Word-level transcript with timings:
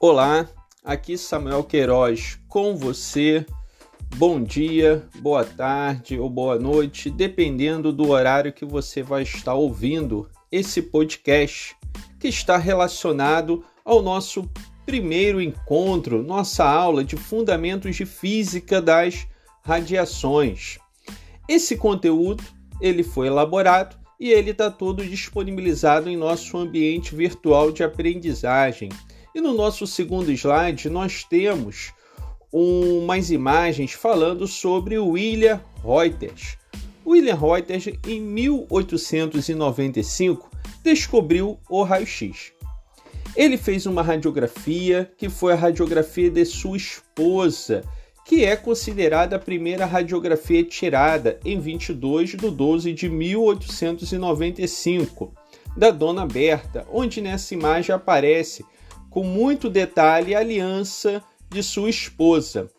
Olá, 0.00 0.48
aqui 0.84 1.18
Samuel 1.18 1.64
Queiroz 1.64 2.38
com 2.46 2.76
você. 2.76 3.44
Bom 4.14 4.40
dia, 4.40 5.04
boa 5.18 5.44
tarde 5.44 6.16
ou 6.20 6.30
boa 6.30 6.56
noite, 6.56 7.10
dependendo 7.10 7.92
do 7.92 8.10
horário 8.10 8.52
que 8.52 8.64
você 8.64 9.02
vai 9.02 9.24
estar 9.24 9.54
ouvindo 9.54 10.30
esse 10.52 10.82
podcast 10.82 11.74
que 12.20 12.28
está 12.28 12.56
relacionado 12.56 13.64
ao 13.84 14.00
nosso 14.00 14.48
primeiro 14.86 15.42
encontro, 15.42 16.22
nossa 16.22 16.64
aula 16.64 17.02
de 17.02 17.16
Fundamentos 17.16 17.96
de 17.96 18.06
Física 18.06 18.80
das 18.80 19.26
Radiações. 19.62 20.78
Esse 21.48 21.76
conteúdo 21.76 22.44
ele 22.80 23.02
foi 23.02 23.26
elaborado 23.26 23.96
e 24.20 24.30
ele 24.30 24.52
está 24.52 24.70
todo 24.70 25.04
disponibilizado 25.04 26.08
em 26.08 26.16
nosso 26.16 26.56
ambiente 26.56 27.16
virtual 27.16 27.72
de 27.72 27.82
aprendizagem 27.82 28.90
e 29.34 29.40
no 29.40 29.54
nosso 29.54 29.86
segundo 29.86 30.30
slide, 30.30 30.88
nós 30.88 31.24
temos 31.24 31.92
umas 32.52 33.30
imagens 33.30 33.92
falando 33.92 34.46
sobre 34.46 34.98
William 34.98 35.60
Reuters. 35.84 36.56
William 37.06 37.36
Reuters, 37.36 37.86
em 38.06 38.20
1895, 38.20 40.50
descobriu 40.82 41.58
o 41.68 41.82
raio-x. 41.82 42.52
Ele 43.36 43.56
fez 43.56 43.86
uma 43.86 44.02
radiografia 44.02 45.08
que 45.16 45.28
foi 45.28 45.52
a 45.52 45.56
radiografia 45.56 46.28
de 46.30 46.44
sua 46.44 46.76
esposa, 46.76 47.84
que 48.26 48.44
é 48.44 48.56
considerada 48.56 49.36
a 49.36 49.38
primeira 49.38 49.86
radiografia 49.86 50.64
tirada 50.64 51.38
em 51.44 51.60
22 51.60 52.30
de 52.30 52.50
12 52.50 52.92
de 52.92 53.08
1895, 53.08 55.32
da 55.76 55.90
Dona 55.90 56.26
Berta, 56.26 56.84
onde 56.92 57.20
nessa 57.20 57.54
imagem 57.54 57.94
aparece 57.94 58.64
com 59.10 59.24
muito 59.24 59.70
detalhe 59.70 60.34
a 60.34 60.40
aliança 60.40 61.22
de 61.50 61.62
sua 61.62 61.90
esposa. 61.90 62.70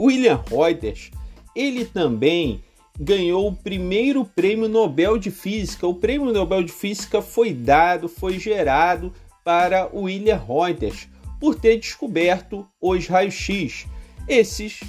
William 0.00 0.42
Reuters, 0.48 1.10
ele 1.54 1.84
também 1.84 2.62
ganhou 2.98 3.48
o 3.48 3.56
primeiro 3.56 4.24
prêmio 4.24 4.68
Nobel 4.68 5.18
de 5.18 5.30
Física. 5.30 5.86
O 5.86 5.94
prêmio 5.94 6.32
Nobel 6.32 6.62
de 6.62 6.72
Física 6.72 7.20
foi 7.22 7.52
dado, 7.52 8.08
foi 8.08 8.38
gerado 8.38 9.12
para 9.44 9.88
William 9.92 10.36
Reuters 10.36 11.08
por 11.40 11.54
ter 11.54 11.78
descoberto 11.78 12.66
os 12.80 13.06
raios-x. 13.06 13.86
Esses 14.28 14.80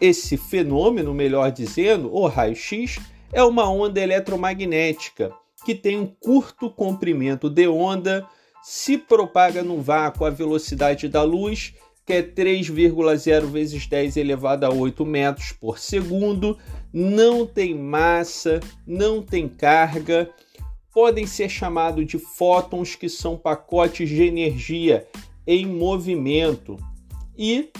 esse 0.00 0.36
fenômeno, 0.36 1.14
melhor 1.14 1.50
dizendo, 1.50 2.14
o 2.14 2.26
raio-x, 2.26 2.98
é 3.32 3.42
uma 3.42 3.68
onda 3.70 4.00
eletromagnética 4.00 5.32
que 5.64 5.74
tem 5.74 5.98
um 5.98 6.06
curto 6.06 6.70
comprimento 6.70 7.48
de 7.48 7.66
onda 7.66 8.26
se 8.68 8.98
propaga 8.98 9.62
no 9.62 9.80
vácuo 9.80 10.24
a 10.24 10.30
velocidade 10.30 11.08
da 11.08 11.22
luz, 11.22 11.72
que 12.04 12.14
é 12.14 12.20
3,0 12.20 13.46
vezes 13.46 13.86
10 13.86 14.16
elevado 14.16 14.64
a 14.64 14.70
8 14.70 15.06
metros 15.06 15.52
por 15.52 15.78
segundo, 15.78 16.58
não 16.92 17.46
tem 17.46 17.76
massa, 17.76 18.58
não 18.84 19.22
tem 19.22 19.48
carga, 19.48 20.28
podem 20.92 21.28
ser 21.28 21.48
chamados 21.48 22.04
de 22.06 22.18
fótons, 22.18 22.96
que 22.96 23.08
são 23.08 23.36
pacotes 23.36 24.08
de 24.08 24.24
energia 24.24 25.06
em 25.46 25.64
movimento. 25.64 26.76
E 27.38 27.70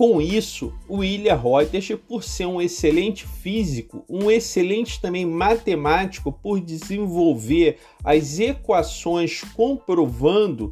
com 0.00 0.18
isso, 0.18 0.72
William 0.88 1.36
Reuters, 1.36 1.90
por 2.08 2.24
ser 2.24 2.46
um 2.46 2.58
excelente 2.58 3.26
físico, 3.26 4.02
um 4.08 4.30
excelente 4.30 4.98
também 4.98 5.26
matemático, 5.26 6.32
por 6.32 6.58
desenvolver 6.58 7.76
as 8.02 8.38
equações 8.38 9.42
comprovando 9.54 10.70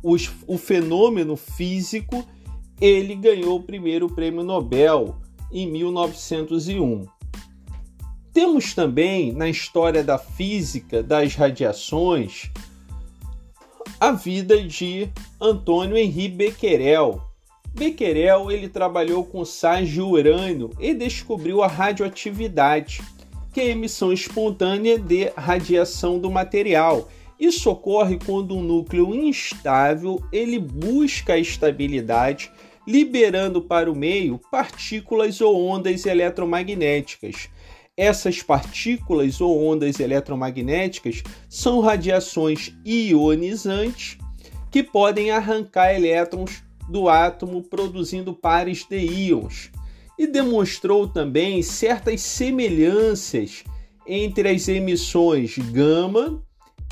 os, 0.00 0.30
o 0.46 0.56
fenômeno 0.56 1.34
físico, 1.34 2.24
ele 2.80 3.16
ganhou 3.16 3.56
o 3.56 3.62
primeiro 3.64 4.08
prêmio 4.14 4.44
Nobel 4.44 5.16
em 5.52 5.68
1901. 5.68 7.04
Temos 8.32 8.74
também 8.74 9.32
na 9.32 9.48
história 9.48 10.04
da 10.04 10.18
física 10.18 11.02
das 11.02 11.34
radiações 11.34 12.48
a 13.98 14.12
vida 14.12 14.62
de 14.62 15.10
Antônio 15.40 15.96
Henri 15.96 16.28
Becquerel, 16.28 17.27
Becquerel 17.78 18.50
ele 18.50 18.68
trabalhou 18.68 19.24
com 19.24 19.44
sais 19.44 19.96
urânio 19.96 20.70
e 20.80 20.92
descobriu 20.92 21.62
a 21.62 21.68
radioatividade, 21.68 23.00
que 23.54 23.60
é 23.60 23.64
a 23.64 23.68
emissão 23.68 24.12
espontânea 24.12 24.98
de 24.98 25.30
radiação 25.36 26.18
do 26.18 26.28
material. 26.28 27.08
Isso 27.38 27.70
ocorre 27.70 28.18
quando 28.18 28.56
um 28.56 28.62
núcleo 28.62 29.14
instável 29.14 30.20
ele 30.32 30.58
busca 30.58 31.34
a 31.34 31.38
estabilidade, 31.38 32.50
liberando 32.84 33.62
para 33.62 33.88
o 33.88 33.94
meio 33.94 34.40
partículas 34.50 35.40
ou 35.40 35.64
ondas 35.64 36.04
eletromagnéticas. 36.04 37.48
Essas 37.96 38.42
partículas 38.42 39.40
ou 39.40 39.64
ondas 39.64 40.00
eletromagnéticas 40.00 41.22
são 41.48 41.78
radiações 41.78 42.72
ionizantes 42.84 44.18
que 44.68 44.82
podem 44.82 45.30
arrancar 45.30 45.94
elétrons 45.94 46.66
do 46.88 47.08
átomo 47.08 47.62
produzindo 47.62 48.32
pares 48.34 48.84
de 48.88 48.98
íons 48.98 49.70
e 50.18 50.26
demonstrou 50.26 51.06
também 51.06 51.62
certas 51.62 52.20
semelhanças 52.22 53.62
entre 54.06 54.48
as 54.48 54.66
emissões 54.66 55.56
gama 55.58 56.42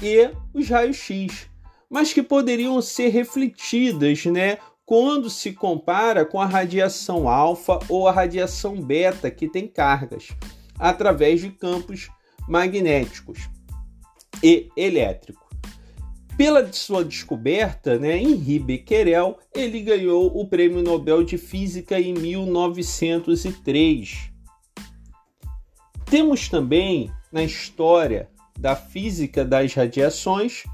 e 0.03 0.31
os 0.53 0.69
raios-x, 0.69 1.49
mas 1.89 2.12
que 2.12 2.23
poderiam 2.23 2.81
ser 2.83 3.09
refletidas, 3.09 4.25
né, 4.27 4.59
quando 4.85 5.29
se 5.29 5.53
compara 5.53 6.25
com 6.25 6.41
a 6.41 6.47
radiação 6.47 7.29
alfa 7.29 7.79
ou 7.89 8.06
a 8.06 8.12
radiação 8.12 8.81
beta 8.81 9.31
que 9.31 9.49
tem 9.49 9.67
cargas 9.67 10.29
através 10.79 11.41
de 11.41 11.51
campos 11.51 12.09
magnéticos 12.49 13.49
e 14.43 14.69
elétricos. 14.77 15.46
Pela 16.37 16.71
sua 16.71 17.03
descoberta, 17.03 17.99
né, 17.99 18.19
Henri 18.19 18.59
Becquerel, 18.59 19.39
ele 19.55 19.81
ganhou 19.81 20.39
o 20.39 20.47
Prêmio 20.47 20.83
Nobel 20.83 21.25
de 21.25 21.39
Física 21.39 21.99
em 21.99 22.13
1903. 22.13 24.31
Temos 26.05 26.49
também 26.49 27.11
na 27.33 27.43
história 27.43 28.29
da 28.59 28.77
física 28.77 29.45
das 29.45 29.75
radiações 29.75 30.65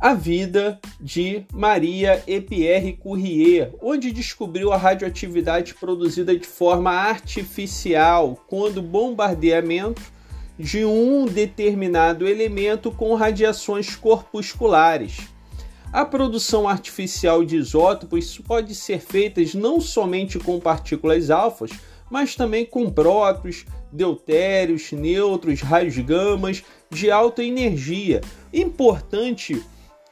a 0.00 0.14
vida 0.14 0.80
de 0.98 1.44
Maria 1.52 2.22
e 2.26 2.40
Pierre 2.40 2.94
Curie, 2.94 3.68
onde 3.82 4.12
descobriu 4.12 4.72
a 4.72 4.76
radioatividade 4.76 5.74
produzida 5.74 6.34
de 6.34 6.46
forma 6.46 6.90
artificial 6.90 8.42
quando 8.48 8.80
bombardeamento 8.80 10.00
de 10.60 10.84
um 10.84 11.24
determinado 11.24 12.28
elemento 12.28 12.92
com 12.92 13.14
radiações 13.14 13.96
corpusculares. 13.96 15.16
A 15.90 16.04
produção 16.04 16.68
artificial 16.68 17.44
de 17.44 17.56
isótopos 17.56 18.38
pode 18.46 18.74
ser 18.74 19.00
feita 19.00 19.40
não 19.54 19.80
somente 19.80 20.38
com 20.38 20.60
partículas 20.60 21.30
alfas, 21.30 21.70
mas 22.10 22.36
também 22.36 22.66
com 22.66 22.90
prótons, 22.90 23.64
deutérios, 23.90 24.92
nêutrons, 24.92 25.62
raios 25.62 25.96
gamas 25.98 26.62
de 26.90 27.10
alta 27.10 27.42
energia. 27.42 28.20
Importante 28.52 29.62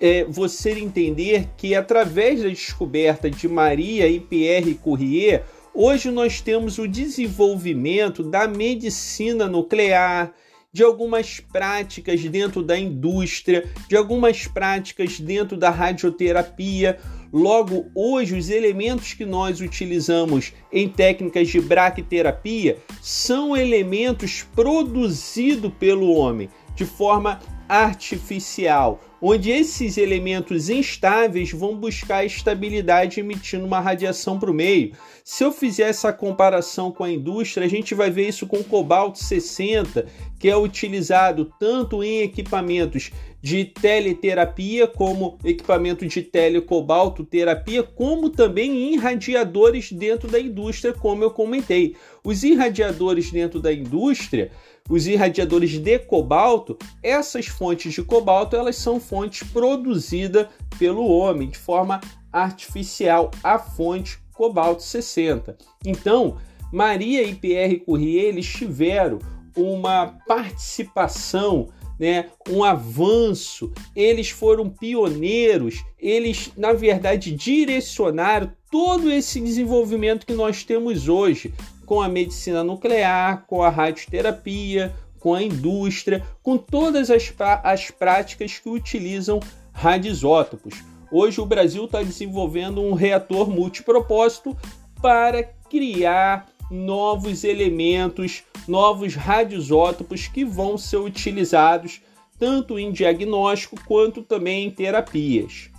é 0.01 0.25
você 0.25 0.71
entender 0.71 1.49
que 1.57 1.75
através 1.75 2.43
da 2.43 2.49
descoberta 2.49 3.31
de 3.31 3.47
Maria 3.47 4.09
e 4.09 4.19
Pierre 4.19 4.75
Curie, 4.75 5.41
Hoje 5.81 6.11
nós 6.11 6.41
temos 6.41 6.77
o 6.77 6.89
desenvolvimento 6.89 8.25
da 8.25 8.49
medicina 8.49 9.47
nuclear, 9.47 10.35
de 10.73 10.83
algumas 10.83 11.39
práticas 11.39 12.21
dentro 12.25 12.65
da 12.65 12.77
indústria, 12.77 13.65
de 13.89 13.97
algumas 13.97 14.49
práticas 14.49 15.21
dentro 15.21 15.57
da 15.57 15.71
radioterapia. 15.71 16.99
Logo, 17.33 17.87
hoje, 17.95 18.35
os 18.35 18.51
elementos 18.51 19.15
que 19.15 19.25
nós 19.25 19.61
utilizamos 19.61 20.53
em 20.73 20.89
técnicas 20.89 21.47
de 21.47 21.61
braquiterapia 21.61 22.79
são 23.01 23.57
elementos 23.57 24.45
produzidos 24.57 25.73
pelo 25.79 26.11
homem 26.11 26.49
de 26.75 26.85
forma 26.85 27.39
artificial, 27.69 29.01
onde 29.21 29.51
esses 29.51 29.99
elementos 29.99 30.69
instáveis 30.69 31.51
vão 31.51 31.77
buscar 31.77 32.25
estabilidade 32.25 33.21
emitindo 33.21 33.67
uma 33.67 33.81
radiação 33.81 34.39
para 34.39 34.51
o 34.51 34.55
meio. 34.55 34.93
Se 35.25 35.45
eu 35.45 35.53
fizer 35.53 35.89
essa 35.89 36.13
comparação 36.13 36.91
com 36.91 37.05
a 37.05 37.11
indústria, 37.11 37.67
a 37.67 37.71
gente 37.71 37.95
vai 37.95 38.11
ver 38.11 38.29
isso 38.29 38.47
com 38.47 38.59
o 38.59 38.65
cobalto 38.65 39.19
60, 39.19 40.07
que 40.39 40.49
é 40.49 40.57
utilizado 40.57 41.53
tanto 41.59 42.03
em 42.03 42.23
equipamentos 42.23 43.11
de 43.41 43.65
teleterapia, 43.65 44.87
como 44.87 45.39
equipamento 45.45 46.07
de 46.07 46.23
telecobalto 46.23 47.25
terapia, 47.25 47.83
como 47.83 48.31
também 48.31 48.71
em 48.71 48.95
irradiadores 48.95 49.93
dentro 49.93 50.29
da 50.29 50.41
indústria, 50.41 50.93
como 50.93 51.23
eu 51.23 51.31
comentei. 51.31 51.95
Os 52.25 52.43
irradiadores 52.43 53.31
dentro 53.31 53.61
da 53.61 53.73
indústria, 53.73 54.51
os 54.89 55.07
irradiadores 55.07 55.79
de 55.79 55.99
cobalto, 55.99 56.77
essas 57.03 57.47
fontes 57.47 57.93
de 57.93 58.03
cobalto, 58.03 58.57
elas 58.57 58.77
são 58.77 58.99
fontes 58.99 59.47
produzidas 59.49 60.47
pelo 60.79 61.07
homem 61.07 61.49
de 61.49 61.59
forma 61.59 62.01
artificial, 62.33 63.31
a 63.43 63.59
fonte 63.59 64.19
cobalto 64.33 64.83
60. 64.83 65.57
Então, 65.85 66.39
Maria 66.73 67.23
e 67.23 67.35
Pierre 67.35 67.81
Curie 67.81 68.19
eles 68.19 68.47
tiveram 68.47 69.19
uma 69.57 70.19
participação, 70.27 71.69
né, 71.99 72.27
um 72.49 72.63
avanço, 72.63 73.73
eles 73.97 74.31
foram 74.31 74.71
pioneiros, 74.71 75.83
eles 75.99 76.53
na 76.57 76.73
verdade 76.73 77.33
direcionaram 77.33 78.53
todo 78.71 79.11
esse 79.11 79.41
desenvolvimento 79.41 80.27
que 80.27 80.35
nós 80.35 80.63
temos 80.63 81.09
hoje 81.09 81.53
com 81.89 82.03
a 82.03 82.09
medicina 82.09 82.63
nuclear, 82.63 83.47
com 83.47 83.63
a 83.63 83.71
radioterapia, 83.71 84.95
com 85.19 85.33
a 85.33 85.43
indústria, 85.43 86.23
com 86.43 86.59
todas 86.59 87.11
as, 87.11 87.33
as 87.65 87.91
práticas 87.91 88.59
que 88.59 88.69
utilizam 88.69 89.41
radioisótopos. 89.73 90.75
Hoje 91.11 91.41
o 91.41 91.47
Brasil 91.47 91.87
está 91.87 92.03
desenvolvendo 92.03 92.83
um 92.83 92.93
reator 92.93 93.49
multipropósito 93.49 94.55
para 95.01 95.43
criar 95.43 96.47
novos 96.71 97.43
elementos, 97.43 98.45
novos 98.69 99.15
radioisótopos 99.15 100.29
que 100.29 100.45
vão 100.45 100.77
ser 100.77 100.99
utilizados 100.99 102.03
tanto 102.39 102.79
em 102.79 102.93
diagnóstico 102.93 103.83
quanto 103.87 104.23
também 104.23 104.67
em 104.67 104.71
terapias. 104.71 105.71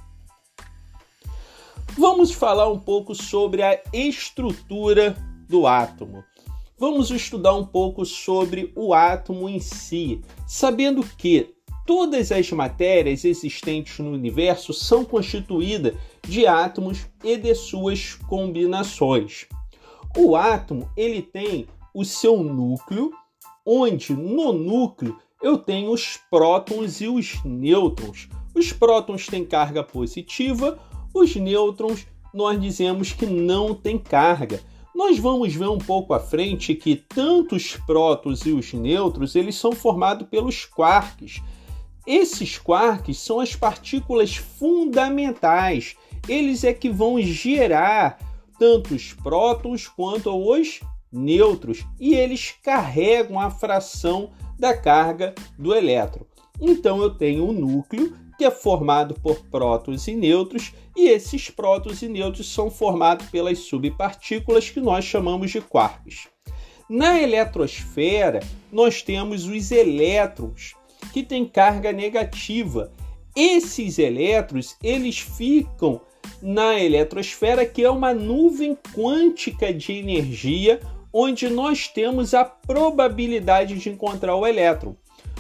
Vamos 1.95 2.31
falar 2.31 2.67
um 2.67 2.79
pouco 2.79 3.13
sobre 3.13 3.61
a 3.61 3.79
estrutura 3.93 5.15
do 5.49 5.65
átomo. 5.65 6.23
Vamos 6.77 7.11
estudar 7.11 7.55
um 7.55 7.65
pouco 7.65 8.05
sobre 8.05 8.71
o 8.75 8.93
átomo 8.93 9.49
em 9.49 9.59
si, 9.59 10.21
sabendo 10.47 11.03
que 11.03 11.53
todas 11.85 12.31
as 12.31 12.49
matérias 12.51 13.25
existentes 13.25 13.99
no 13.99 14.11
universo 14.11 14.71
são 14.73 15.03
constituídas 15.03 15.95
de 16.25 16.45
átomos 16.45 17.07
e 17.23 17.35
de 17.35 17.53
suas 17.55 18.13
combinações. 18.13 19.47
O 20.15 20.35
átomo 20.35 20.89
ele 20.95 21.21
tem 21.21 21.67
o 21.93 22.05
seu 22.05 22.41
núcleo, 22.41 23.11
onde 23.65 24.13
no 24.13 24.53
núcleo 24.53 25.17
eu 25.41 25.57
tenho 25.57 25.91
os 25.91 26.17
prótons 26.29 27.01
e 27.01 27.07
os 27.07 27.43
nêutrons. 27.43 28.29
Os 28.55 28.71
prótons 28.71 29.25
têm 29.25 29.43
carga 29.43 29.83
positiva, 29.83 30.79
os 31.13 31.35
nêutrons 31.35 32.05
nós 32.33 32.61
dizemos 32.61 33.11
que 33.11 33.25
não 33.25 33.73
tem 33.73 33.97
carga. 33.97 34.61
Nós 34.99 35.17
vamos 35.17 35.55
ver 35.55 35.69
um 35.69 35.77
pouco 35.77 36.13
à 36.13 36.19
frente 36.19 36.75
que 36.75 36.93
tanto 36.93 37.55
os 37.55 37.77
prótons 37.77 38.45
e 38.45 38.51
os 38.51 38.73
nêutrons 38.73 39.33
eles 39.33 39.55
são 39.55 39.71
formados 39.71 40.27
pelos 40.27 40.65
quarks. 40.65 41.41
Esses 42.05 42.57
quarks 42.57 43.17
são 43.17 43.39
as 43.39 43.55
partículas 43.55 44.35
fundamentais. 44.35 45.95
Eles 46.27 46.65
é 46.65 46.73
que 46.73 46.89
vão 46.89 47.17
gerar 47.21 48.19
tanto 48.59 48.93
os 48.93 49.13
prótons 49.13 49.87
quanto 49.87 50.35
os 50.35 50.81
nêutrons 51.09 51.87
e 51.97 52.13
eles 52.13 52.53
carregam 52.61 53.39
a 53.39 53.49
fração 53.49 54.31
da 54.59 54.75
carga 54.75 55.33
do 55.57 55.73
elétron. 55.73 56.25
Então 56.59 57.01
eu 57.01 57.11
tenho 57.11 57.47
um 57.47 57.53
núcleo 57.53 58.17
que 58.39 58.45
é 58.45 58.49
formado 58.49 59.15
por 59.15 59.41
prótons 59.51 60.07
e 60.07 60.15
nêutrons 60.15 60.73
e 60.95 61.09
esses 61.09 61.49
prótons 61.49 62.01
e 62.01 62.07
nêutrons 62.07 62.47
são 62.47 62.71
formados 62.71 63.27
pelas 63.27 63.59
subpartículas 63.59 64.69
que 64.69 64.79
nós 64.79 65.03
chamamos 65.03 65.51
de 65.51 65.59
quarks. 65.59 66.29
Na 66.89 67.21
eletrosfera, 67.21 68.39
nós 68.71 69.01
temos 69.01 69.45
os 69.45 69.71
elétrons, 69.71 70.73
que 71.11 71.21
têm 71.21 71.43
carga 71.43 71.91
negativa. 71.91 72.93
Esses 73.35 73.99
elétrons, 73.99 74.77
eles 74.81 75.19
ficam 75.19 75.99
na 76.41 76.79
eletrosfera, 76.79 77.65
que 77.65 77.83
é 77.83 77.89
uma 77.89 78.13
nuvem 78.13 78.77
quântica 78.95 79.73
de 79.73 79.91
energia, 79.91 80.79
onde 81.11 81.49
nós 81.49 81.89
temos 81.89 82.33
a 82.33 82.45
probabilidade 82.45 83.77
de 83.77 83.89
encontrar 83.89 84.35
o 84.35 84.47
elétron. 84.47 84.95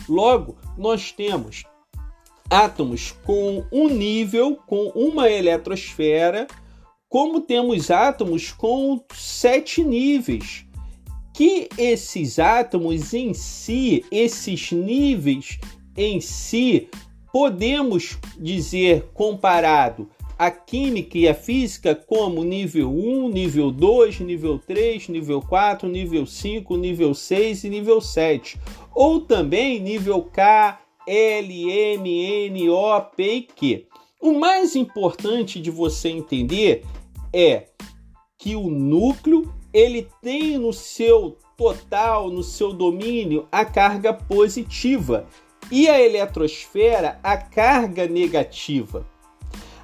Logo, 0.09 0.57
nós 0.77 1.13
temos 1.13 1.63
átomos 2.49 3.13
com 3.23 3.63
um 3.71 3.89
nível, 3.89 4.57
com 4.67 4.87
uma 4.89 5.29
eletrosfera, 5.29 6.47
como 7.07 7.41
temos 7.41 7.91
átomos 7.91 8.51
com 8.51 9.03
sete 9.13 9.83
níveis. 9.83 10.65
Que 11.33 11.69
esses 11.77 12.39
átomos 12.39 13.13
em 13.13 13.33
si, 13.33 14.03
esses 14.11 14.71
níveis 14.71 15.59
em 15.95 16.19
si, 16.19 16.89
podemos 17.31 18.17
dizer 18.37 19.09
comparado 19.13 20.09
a 20.37 20.49
química 20.49 21.17
e 21.17 21.27
a 21.27 21.33
física 21.33 21.93
como 21.93 22.45
nível 22.45 22.89
1, 22.89 23.29
nível 23.29 23.71
2, 23.71 24.21
nível 24.21 24.57
3, 24.57 25.09
nível 25.09 25.41
4, 25.41 25.89
nível 25.89 26.25
5, 26.25 26.77
nível 26.77 27.13
6 27.13 27.65
e 27.65 27.69
nível 27.69 27.99
7. 27.99 28.57
Ou 28.95 29.19
também 29.19 29.81
nível 29.81 30.21
K, 30.23 30.79
L, 31.11 31.71
M, 31.71 32.07
N, 32.47 32.69
O, 32.69 33.01
P 33.01 33.33
e 33.33 33.41
Q. 33.41 33.87
O 34.21 34.33
mais 34.33 34.75
importante 34.75 35.59
de 35.59 35.71
você 35.71 36.09
entender 36.09 36.85
é 37.33 37.65
que 38.37 38.55
o 38.55 38.69
núcleo 38.69 39.51
ele 39.73 40.07
tem 40.21 40.59
no 40.59 40.71
seu 40.71 41.35
total, 41.57 42.29
no 42.29 42.43
seu 42.43 42.71
domínio, 42.71 43.47
a 43.51 43.65
carga 43.65 44.13
positiva 44.13 45.25
e 45.71 45.89
a 45.89 45.99
eletrosfera 45.99 47.19
a 47.23 47.35
carga 47.37 48.07
negativa. 48.07 49.05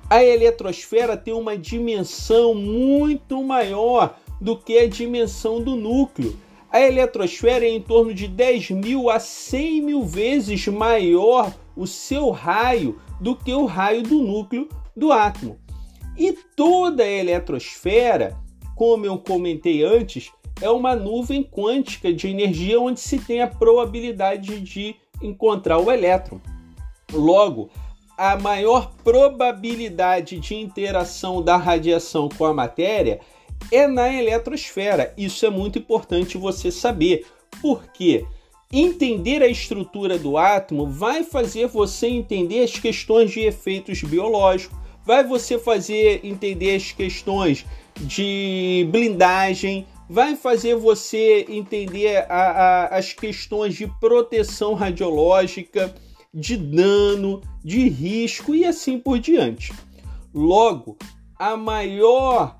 A 0.07 0.24
eletrosfera 0.24 1.18
tem 1.18 1.33
uma 1.33 1.57
dimensão 1.57 2.54
muito 2.54 3.44
maior 3.44 4.16
do 4.39 4.56
que 4.56 4.77
a 4.77 4.88
dimensão 4.88 5.60
do 5.60 5.75
núcleo. 5.75 6.38
A 6.75 6.81
eletrosfera 6.81 7.63
é 7.63 7.69
em 7.69 7.81
torno 7.81 8.13
de 8.13 8.27
10 8.27 8.72
mil 8.72 9.10
a 9.10 9.18
100 9.18 9.81
mil 9.81 10.04
vezes 10.04 10.68
maior 10.68 11.56
o 11.74 11.88
seu 11.88 12.31
raio 12.31 13.00
do 13.22 13.33
que 13.33 13.54
o 13.54 13.63
raio 13.63 14.04
do 14.04 14.22
núcleo 14.22 14.68
do 14.94 15.10
átomo. 15.10 15.57
E 16.18 16.33
toda 16.33 17.01
a 17.01 17.10
eletrosfera, 17.10 18.38
como 18.75 19.06
eu 19.06 19.18
comentei 19.18 19.86
antes, 19.86 20.33
é 20.62 20.69
uma 20.69 20.98
nuvem 20.98 21.42
quântica 21.42 22.12
de 22.12 22.27
energia 22.27 22.77
onde 22.77 23.00
se 23.00 23.20
tem 23.20 23.41
a 23.41 23.48
probabilidade 23.48 24.60
de 24.60 24.98
encontrar 25.24 25.77
o 25.77 25.89
elétron. 25.89 26.41
Logo, 27.10 27.70
a 28.17 28.38
maior 28.38 28.91
probabilidade 29.01 30.41
de 30.41 30.55
interação 30.55 31.41
da 31.41 31.55
radiação 31.55 32.27
com 32.27 32.44
a 32.44 32.53
matéria 32.53 33.22
é 33.72 33.88
na 33.88 34.13
eletrosfera. 34.13 35.13
Isso 35.17 35.45
é 35.45 35.50
muito 35.50 35.79
importante 35.79 36.38
você 36.38 36.72
saber, 36.72 37.25
porque 37.62 38.25
entender 38.72 39.41
a 39.41 39.48
estrutura 39.48 40.17
do 40.17 40.38
átomo 40.38 40.88
vai 40.88 41.24
fazer 41.24 41.67
você 41.67 42.07
entender 42.07 42.63
as 42.63 42.72
questões 42.77 43.31
de 43.31 43.41
efeitos 43.41 44.01
biológicos, 44.01 44.77
vai 45.05 45.24
você 45.24 45.57
fazer 45.60 46.22
entender 46.24 46.75
as 46.75 46.91
questões 46.91 47.65
de 48.01 48.88
blindagem, 48.91 49.86
vai 50.10 50.36
fazer 50.36 50.75
você 50.75 51.45
entender 51.48 52.25
a, 52.29 52.34
a, 52.34 52.98
as 52.98 53.13
questões 53.13 53.75
de 53.75 53.88
proteção 54.00 54.74
radiológica 54.74 55.93
de 56.34 56.57
dano, 56.57 57.41
de 57.63 57.88
risco 57.88 58.53
e 58.53 58.65
assim 58.65 59.00
por 59.00 59.19
diante. 59.19 59.72
Logo, 60.34 60.98
a 61.39 61.55
maior 61.55 62.60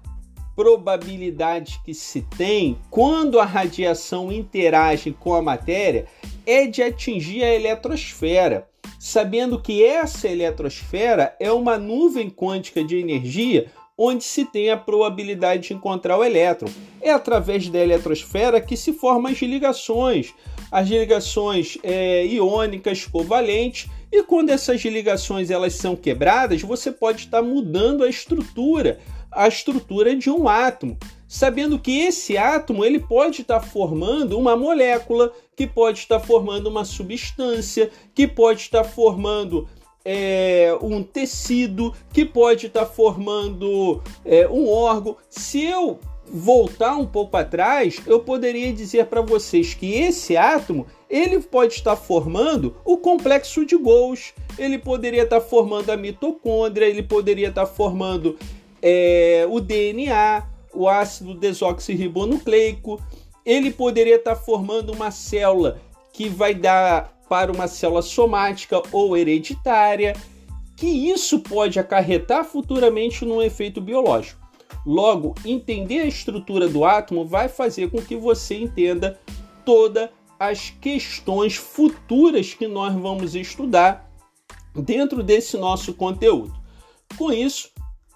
probabilidade 0.55 1.81
que 1.83 1.93
se 1.93 2.21
tem 2.21 2.77
quando 2.89 3.39
a 3.39 3.45
radiação 3.45 4.31
interage 4.31 5.12
com 5.12 5.33
a 5.33 5.41
matéria 5.41 6.05
é 6.45 6.65
de 6.65 6.81
atingir 6.81 7.43
a 7.43 7.53
eletrosfera, 7.53 8.67
sabendo 9.00 9.62
que 9.62 9.83
essa 9.83 10.27
eletrosfera 10.27 11.35
é 11.39 11.51
uma 11.51 11.77
nuvem 11.77 12.29
quântica 12.29 12.83
de 12.83 12.97
energia 12.97 13.67
onde 13.97 14.24
se 14.24 14.45
tem 14.45 14.69
a 14.69 14.77
probabilidade 14.77 15.69
de 15.69 15.74
encontrar 15.74 16.17
o 16.17 16.24
elétron. 16.24 16.69
É 17.01 17.12
através 17.12 17.69
da 17.69 17.79
eletrosfera 17.79 18.59
que 18.59 18.75
se 18.75 18.93
formam 18.93 19.31
as 19.31 19.39
ligações, 19.39 20.33
as 20.75 20.89
ligações 20.89 21.77
é, 21.84 22.25
iônicas 22.25 23.05
covalentes, 23.05 23.89
e 24.12 24.22
quando 24.24 24.50
essas 24.50 24.82
ligações 24.82 25.50
elas 25.50 25.72
são 25.75 25.96
quebradas, 25.96 26.62
você 26.63 26.91
pode 26.91 27.22
estar 27.22 27.41
mudando 27.41 28.03
a 28.03 28.10
estrutura, 28.10 29.00
a 29.32 29.48
estrutura 29.48 30.13
de 30.13 30.29
um 30.29 30.50
átomo, 30.50 30.98
sabendo 31.29 31.79
que 31.79 32.01
esse 32.01 32.38
átomo 32.38 32.84
ele 32.84 33.00
pode 33.00 33.44
estar 33.44 33.62
formando 33.62 34.38
uma 34.38 34.58
molécula, 34.58 35.32
que 35.55 35.65
pode 35.65 36.00
estar 36.00 36.20
formando 36.20 36.67
uma 36.67 36.84
substância, 36.84 37.89
que 38.13 38.27
pode 38.27 38.60
estar 38.60 38.84
formando 38.84 39.70
é, 40.03 40.77
um 40.82 41.01
tecido, 41.01 41.94
que 42.12 42.25
pode 42.25 42.67
estar 42.67 42.86
formando 42.86 44.03
é, 44.25 44.46
um 44.46 44.70
órgão. 44.70 45.15
Se 45.29 45.63
eu 45.63 46.01
voltar 46.27 46.96
um 46.96 47.05
pouco 47.05 47.38
atrás, 47.38 48.01
eu 48.05 48.20
poderia 48.20 48.74
dizer 48.74 49.05
para 49.05 49.22
vocês 49.22 49.74
que 49.74 49.94
esse 49.94 50.36
átomo 50.36 50.88
ele 51.10 51.39
pode 51.39 51.74
estar 51.74 51.96
formando 51.96 52.75
o 52.84 52.98
complexo 52.98 53.65
de 53.65 53.77
Golgi, 53.77 54.34
ele 54.58 54.77
poderia 54.77 55.24
estar 55.24 55.39
formando 55.39 55.91
a 55.91 55.98
mitocôndria, 55.98 56.88
ele 56.88 57.03
poderia 57.03 57.50
estar 57.50 57.65
formando 57.65 58.38
é, 58.82 59.46
o 59.50 59.60
DNA, 59.60 60.44
o 60.74 60.89
ácido 60.89 61.34
desoxirribonucleico, 61.36 63.01
ele 63.46 63.72
poderia 63.72 64.15
estar 64.15 64.36
formando 64.36 64.91
uma 64.91 65.12
célula 65.12 65.79
que 66.12 66.27
vai 66.27 66.55
dar 66.55 67.13
para 67.29 67.51
uma 67.51 67.67
célula 67.67 68.01
somática 68.01 68.82
ou 68.91 69.15
hereditária, 69.15 70.15
que 70.75 70.88
isso 70.88 71.39
pode 71.39 71.79
acarretar 71.79 72.44
futuramente 72.44 73.24
num 73.25 73.41
efeito 73.41 73.79
biológico. 73.79 74.44
Logo, 74.86 75.34
entender 75.43 76.01
a 76.01 76.05
estrutura 76.05 76.67
do 76.67 76.86
átomo 76.86 77.25
vai 77.25 77.50
fazer 77.50 77.89
com 77.89 78.01
que 78.01 78.15
você 78.15 78.55
entenda 78.55 79.19
todas 79.65 80.10
as 80.39 80.69
questões 80.69 81.55
futuras 81.55 82.53
que 82.53 82.67
nós 82.67 82.93
vamos 82.93 83.36
estudar 83.36 84.12
dentro 84.75 85.24
desse 85.24 85.57
nosso 85.57 85.93
conteúdo. 85.93 86.53
Com 87.17 87.31
isso, 87.31 87.69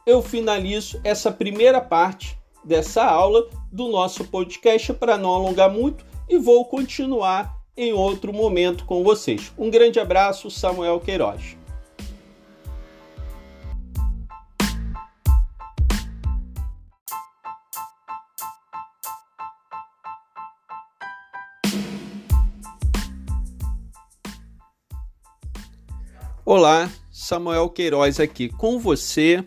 eu 0.06 0.22
finalizo 0.22 1.00
essa 1.03 1.32
primeira 1.32 1.79
parte 1.79 2.38
dessa 2.63 3.03
aula 3.03 3.48
do 3.72 3.88
nosso 3.88 4.25
podcast 4.25 4.94
para 4.94 5.18
não 5.18 5.29
alongar 5.29 5.72
muito 5.72 6.06
e 6.27 6.38
vou 6.38 6.65
continuar 6.65 7.58
em 7.75 7.94
outro 7.94 8.34
momento 8.34 8.86
com 8.86 9.03
vocês. 9.03 9.53
Um 9.58 9.70
grande 9.70 10.00
abraço, 10.00 10.51
Samuel 10.51 11.00
Queiroz. 11.00 11.59
Olá, 26.51 26.89
Samuel 27.12 27.70
Queiroz 27.70 28.20
aqui 28.20 28.50
com 28.50 28.79
você. 28.79 29.44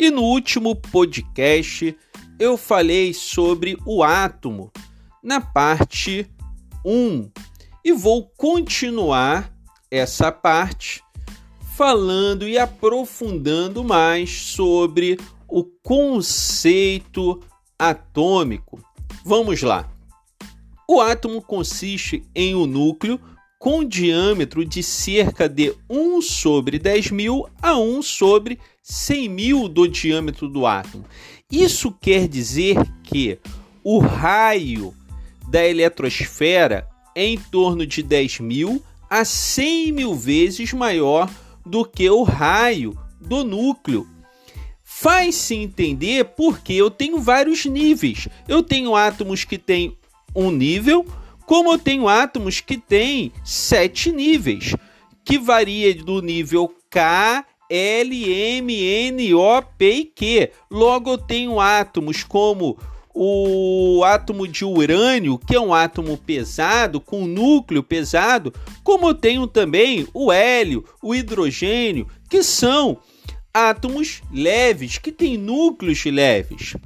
E 0.00 0.10
no 0.10 0.22
último 0.22 0.74
podcast 0.74 1.94
eu 2.38 2.56
falei 2.56 3.12
sobre 3.12 3.76
o 3.84 4.02
átomo 4.02 4.72
na 5.22 5.38
parte 5.38 6.26
1 6.82 7.30
e 7.84 7.92
vou 7.92 8.26
continuar 8.38 9.52
essa 9.90 10.32
parte 10.32 11.02
falando 11.76 12.48
e 12.48 12.56
aprofundando 12.56 13.84
mais 13.84 14.30
sobre 14.30 15.18
o 15.46 15.62
conceito 15.62 17.38
atômico. 17.78 18.80
Vamos 19.26 19.60
lá. 19.60 19.90
O 20.88 21.02
átomo 21.02 21.42
consiste 21.42 22.24
em 22.34 22.54
um 22.54 22.64
núcleo 22.64 23.20
com 23.66 23.84
diâmetro 23.84 24.64
de 24.64 24.80
cerca 24.80 25.48
de 25.48 25.74
1 25.90 26.22
sobre 26.22 26.78
10 26.78 27.10
mil 27.10 27.48
a 27.60 27.76
1 27.76 28.00
sobre 28.00 28.60
100 28.80 29.28
mil 29.28 29.68
do 29.68 29.88
diâmetro 29.88 30.48
do 30.48 30.64
átomo. 30.64 31.04
Isso 31.50 31.90
quer 31.90 32.28
dizer 32.28 32.76
que 33.02 33.40
o 33.82 33.98
raio 33.98 34.94
da 35.48 35.66
eletrosfera 35.66 36.88
em 37.16 37.36
torno 37.36 37.84
de 37.84 38.04
10 38.04 38.38
mil 38.38 38.80
a 39.10 39.24
100 39.24 39.90
mil 39.90 40.14
vezes 40.14 40.72
maior 40.72 41.28
do 41.66 41.84
que 41.84 42.08
o 42.08 42.22
raio 42.22 42.96
do 43.20 43.42
núcleo. 43.42 44.06
Faz-se 44.84 45.56
entender 45.56 46.24
porque 46.36 46.72
eu 46.72 46.88
tenho 46.88 47.18
vários 47.18 47.64
níveis. 47.64 48.28
Eu 48.46 48.62
tenho 48.62 48.94
átomos 48.94 49.42
que 49.42 49.58
têm 49.58 49.98
um 50.36 50.52
nível, 50.52 51.04
como 51.46 51.72
eu 51.72 51.78
tenho 51.78 52.08
átomos 52.08 52.60
que 52.60 52.76
têm 52.76 53.32
sete 53.44 54.10
níveis, 54.10 54.74
que 55.24 55.38
varia 55.38 55.94
do 55.94 56.20
nível 56.20 56.72
K, 56.90 57.44
L, 57.70 58.32
M, 58.32 58.74
N, 58.74 59.34
O, 59.34 59.62
P 59.62 59.90
e 59.92 60.04
Q. 60.04 60.50
Logo 60.70 61.10
eu 61.10 61.18
tenho 61.18 61.60
átomos 61.60 62.22
como 62.24 62.76
o 63.14 64.04
átomo 64.04 64.46
de 64.46 64.64
urânio, 64.64 65.38
que 65.38 65.54
é 65.54 65.60
um 65.60 65.72
átomo 65.72 66.18
pesado, 66.18 67.00
com 67.00 67.26
núcleo 67.26 67.82
pesado, 67.82 68.52
como 68.84 69.08
eu 69.08 69.14
tenho 69.14 69.46
também 69.46 70.06
o 70.12 70.30
hélio, 70.30 70.84
o 71.02 71.14
hidrogênio, 71.14 72.06
que 72.28 72.42
são 72.42 72.98
átomos 73.54 74.20
leves, 74.30 74.98
que 74.98 75.10
têm 75.10 75.38
núcleos 75.38 76.04
leves. 76.04 76.76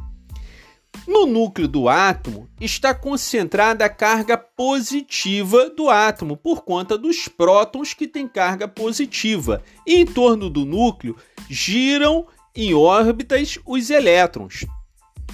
No 1.07 1.27
núcleo 1.27 1.67
do 1.67 1.89
átomo 1.89 2.49
está 2.61 2.95
concentrada 2.95 3.85
a 3.85 3.89
carga 3.89 4.37
positiva 4.37 5.71
do 5.71 5.89
átomo, 5.89 6.37
por 6.37 6.63
conta 6.63 6.97
dos 6.97 7.27
prótons 7.27 7.95
que 7.95 8.07
têm 8.07 8.29
carga 8.29 8.69
positiva. 8.69 9.63
E 9.87 9.97
em 9.97 10.07
torno 10.07 10.49
do 10.49 10.65
núcleo 10.65 11.17
giram 11.49 12.27
em 12.55 12.75
órbitas 12.75 13.59
os 13.67 13.91
elétrons. 13.91 14.67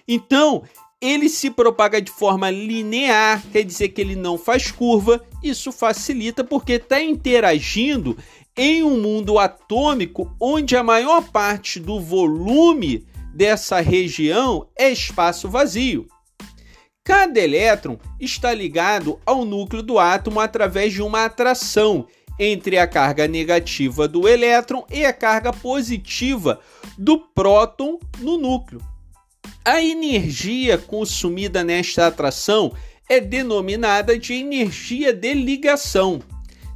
Então, 0.07 0.63
ele 0.99 1.29
se 1.29 1.51
propaga 1.51 2.01
de 2.01 2.11
forma 2.11 2.49
linear, 2.49 3.43
quer 3.51 3.63
dizer 3.63 3.89
que 3.89 4.01
ele 4.01 4.15
não 4.15 4.37
faz 4.37 4.71
curva. 4.71 5.23
Isso 5.43 5.71
facilita 5.71 6.43
porque 6.43 6.73
está 6.73 7.01
interagindo 7.01 8.17
em 8.57 8.81
um 8.81 8.99
mundo 8.99 9.37
atômico 9.37 10.35
onde 10.41 10.75
a 10.75 10.83
maior 10.83 11.21
parte 11.31 11.79
do 11.79 12.01
volume 12.01 13.05
dessa 13.33 13.79
região 13.79 14.67
é 14.75 14.89
espaço 14.89 15.47
vazio. 15.47 16.07
Cada 17.03 17.39
elétron 17.39 17.97
está 18.19 18.53
ligado 18.53 19.19
ao 19.25 19.45
núcleo 19.45 19.83
do 19.83 19.99
átomo 19.99 20.39
através 20.39 20.91
de 20.91 21.01
uma 21.01 21.25
atração 21.25 22.07
entre 22.39 22.77
a 22.77 22.87
carga 22.87 23.27
negativa 23.27 24.07
do 24.07 24.27
elétron 24.27 24.85
e 24.91 25.05
a 25.05 25.13
carga 25.13 25.53
positiva 25.53 26.59
do 26.97 27.19
próton 27.19 27.99
no 28.19 28.37
núcleo. 28.37 28.81
A 29.63 29.81
energia 29.81 30.77
consumida 30.77 31.63
nesta 31.63 32.07
atração 32.07 32.73
é 33.07 33.19
denominada 33.19 34.17
de 34.17 34.33
energia 34.33 35.13
de 35.13 35.33
ligação. 35.33 36.21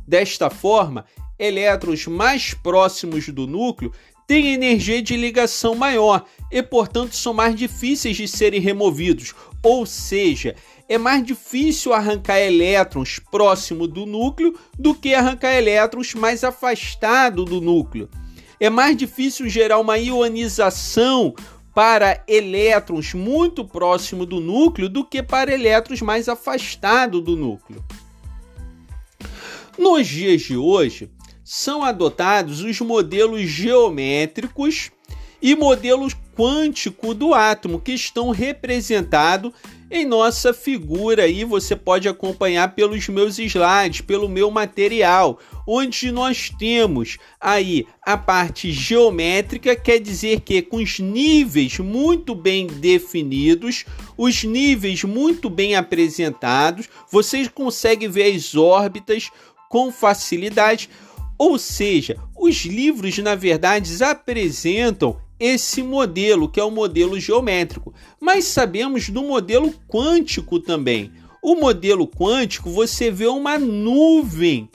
Desta 0.08 0.50
forma, 0.50 1.06
elétrons 1.42 2.06
mais 2.06 2.54
próximos 2.54 3.28
do 3.30 3.48
núcleo 3.48 3.92
têm 4.28 4.54
energia 4.54 5.02
de 5.02 5.18
ligação 5.18 5.74
maior 5.74 6.24
e, 6.52 6.62
portanto, 6.62 7.16
são 7.16 7.34
mais 7.34 7.56
difíceis 7.56 8.16
de 8.16 8.28
serem 8.28 8.62
removidos, 8.62 9.34
ou 9.64 9.86
seja, 9.86 10.56
é 10.88 10.98
mais 10.98 11.26
difícil 11.26 11.94
arrancar 11.94 12.40
elétrons 12.40 13.20
próximo 13.32 13.88
do 13.88 14.06
núcleo 14.06 14.56
do 14.78 14.94
que 14.94 15.14
arrancar 15.14 15.56
elétrons 15.56 16.14
mais 16.14 16.44
afastado 16.44 17.44
do 17.44 17.60
núcleo. 17.60 18.08
É 18.60 18.70
mais 18.70 18.96
difícil 18.96 19.50
gerar 19.50 19.80
uma 19.80 19.98
ionização 19.98 21.34
para 21.74 22.24
elétrons 22.28 23.14
muito 23.14 23.66
próximo 23.66 24.26
do 24.26 24.40
núcleo 24.40 24.88
do 24.88 25.04
que 25.04 25.24
para 25.24 25.54
elétrons 25.54 26.02
mais 26.02 26.30
afastado 26.30 27.20
do 27.20 27.36
núcleo. 27.36 27.84
Nos 29.78 30.08
dias 30.08 30.42
de 30.42 30.56
hoje, 30.56 31.10
são 31.54 31.84
adotados 31.84 32.62
os 32.62 32.80
modelos 32.80 33.42
geométricos 33.42 34.90
e 35.42 35.54
modelos 35.54 36.16
quântico 36.34 37.14
do 37.14 37.34
átomo 37.34 37.78
que 37.78 37.92
estão 37.92 38.30
representados 38.30 39.52
em 39.92 40.06
nossa 40.06 40.54
figura 40.54 41.24
aí 41.24 41.44
você 41.44 41.76
pode 41.76 42.08
acompanhar 42.08 42.74
pelos 42.74 43.10
meus 43.10 43.38
slides, 43.38 44.00
pelo 44.00 44.30
meu 44.30 44.50
material, 44.50 45.40
onde 45.68 46.10
nós 46.10 46.50
temos 46.58 47.18
aí 47.38 47.86
a 48.02 48.16
parte 48.16 48.72
geométrica, 48.72 49.76
quer 49.76 50.00
dizer 50.00 50.40
que 50.40 50.62
com 50.62 50.78
os 50.78 51.00
níveis 51.00 51.80
muito 51.80 52.34
bem 52.34 52.66
definidos, 52.66 53.84
os 54.18 54.42
níveis 54.46 55.04
muito 55.04 55.50
bem 55.50 55.76
apresentados, 55.76 56.88
vocês 57.12 57.50
conseguem 57.50 58.08
ver 58.08 58.34
as 58.34 58.56
órbitas 58.56 59.30
com 59.72 59.90
facilidade. 59.90 60.90
Ou 61.44 61.58
seja, 61.58 62.18
os 62.38 62.66
livros 62.66 63.18
na 63.18 63.34
verdade 63.34 64.04
apresentam 64.04 65.18
esse 65.40 65.82
modelo, 65.82 66.48
que 66.48 66.60
é 66.60 66.64
o 66.64 66.70
modelo 66.70 67.20
geométrico. 67.20 67.96
Mas 68.20 68.46
sabemos 68.46 69.10
do 69.10 69.24
modelo 69.24 69.74
quântico 69.88 70.60
também. 70.60 71.12
O 71.42 71.56
modelo 71.56 72.08
quântico 72.08 72.70
você 72.70 73.10
vê 73.10 73.26
uma 73.26 73.58
nuvem. 73.58 74.70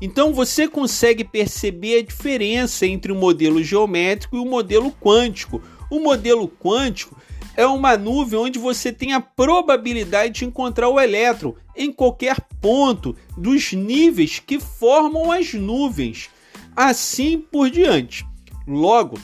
Então 0.00 0.32
você 0.32 0.68
consegue 0.68 1.24
perceber 1.24 1.98
a 1.98 2.02
diferença 2.04 2.86
entre 2.86 3.10
o 3.10 3.16
modelo 3.16 3.60
geométrico 3.60 4.36
e 4.36 4.38
o 4.38 4.46
modelo 4.46 4.92
quântico. 4.92 5.60
O 5.90 5.98
modelo 5.98 6.46
quântico 6.46 7.16
é 7.56 7.66
uma 7.66 7.96
nuvem 7.96 8.38
onde 8.38 8.58
você 8.58 8.92
tem 8.92 9.12
a 9.12 9.20
probabilidade 9.20 10.40
de 10.40 10.44
encontrar 10.44 10.88
o 10.88 11.00
elétron 11.00 11.54
em 11.76 11.92
qualquer 11.92 12.40
ponto 12.60 13.16
dos 13.36 13.72
níveis 13.72 14.38
que 14.38 14.58
formam 14.58 15.30
as 15.30 15.52
nuvens. 15.54 16.30
Assim 16.76 17.38
por 17.38 17.70
diante. 17.70 18.26
Logo, 18.66 19.18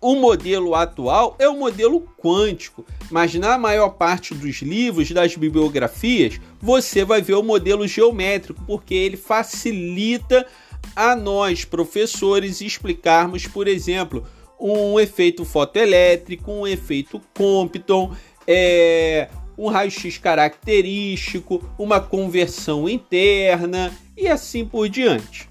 o 0.00 0.14
modelo 0.14 0.74
atual 0.74 1.34
é 1.38 1.48
o 1.48 1.58
modelo 1.58 2.06
quântico, 2.18 2.84
mas 3.10 3.34
na 3.34 3.58
maior 3.58 3.90
parte 3.90 4.34
dos 4.34 4.62
livros, 4.62 5.10
das 5.10 5.34
bibliografias, 5.34 6.40
você 6.60 7.04
vai 7.04 7.20
ver 7.20 7.34
o 7.34 7.42
modelo 7.42 7.86
geométrico, 7.86 8.62
porque 8.66 8.94
ele 8.94 9.16
facilita 9.16 10.46
a 10.94 11.16
nós, 11.16 11.64
professores, 11.64 12.60
explicarmos, 12.60 13.46
por 13.46 13.66
exemplo, 13.66 14.26
um 14.60 14.98
efeito 14.98 15.44
fotoelétrico, 15.44 16.50
um 16.50 16.66
efeito 16.66 17.20
Compton, 17.36 18.14
é, 18.46 19.28
um 19.56 19.68
raio-x 19.68 20.18
característico, 20.18 21.68
uma 21.78 22.00
conversão 22.00 22.88
interna 22.88 23.92
e 24.16 24.28
assim 24.28 24.64
por 24.64 24.88
diante. 24.88 25.48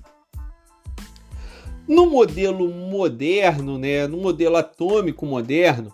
No 1.87 2.05
modelo 2.05 2.67
moderno, 2.67 3.77
né, 3.77 4.07
no 4.07 4.17
modelo 4.17 4.57
atômico 4.57 5.25
moderno, 5.25 5.93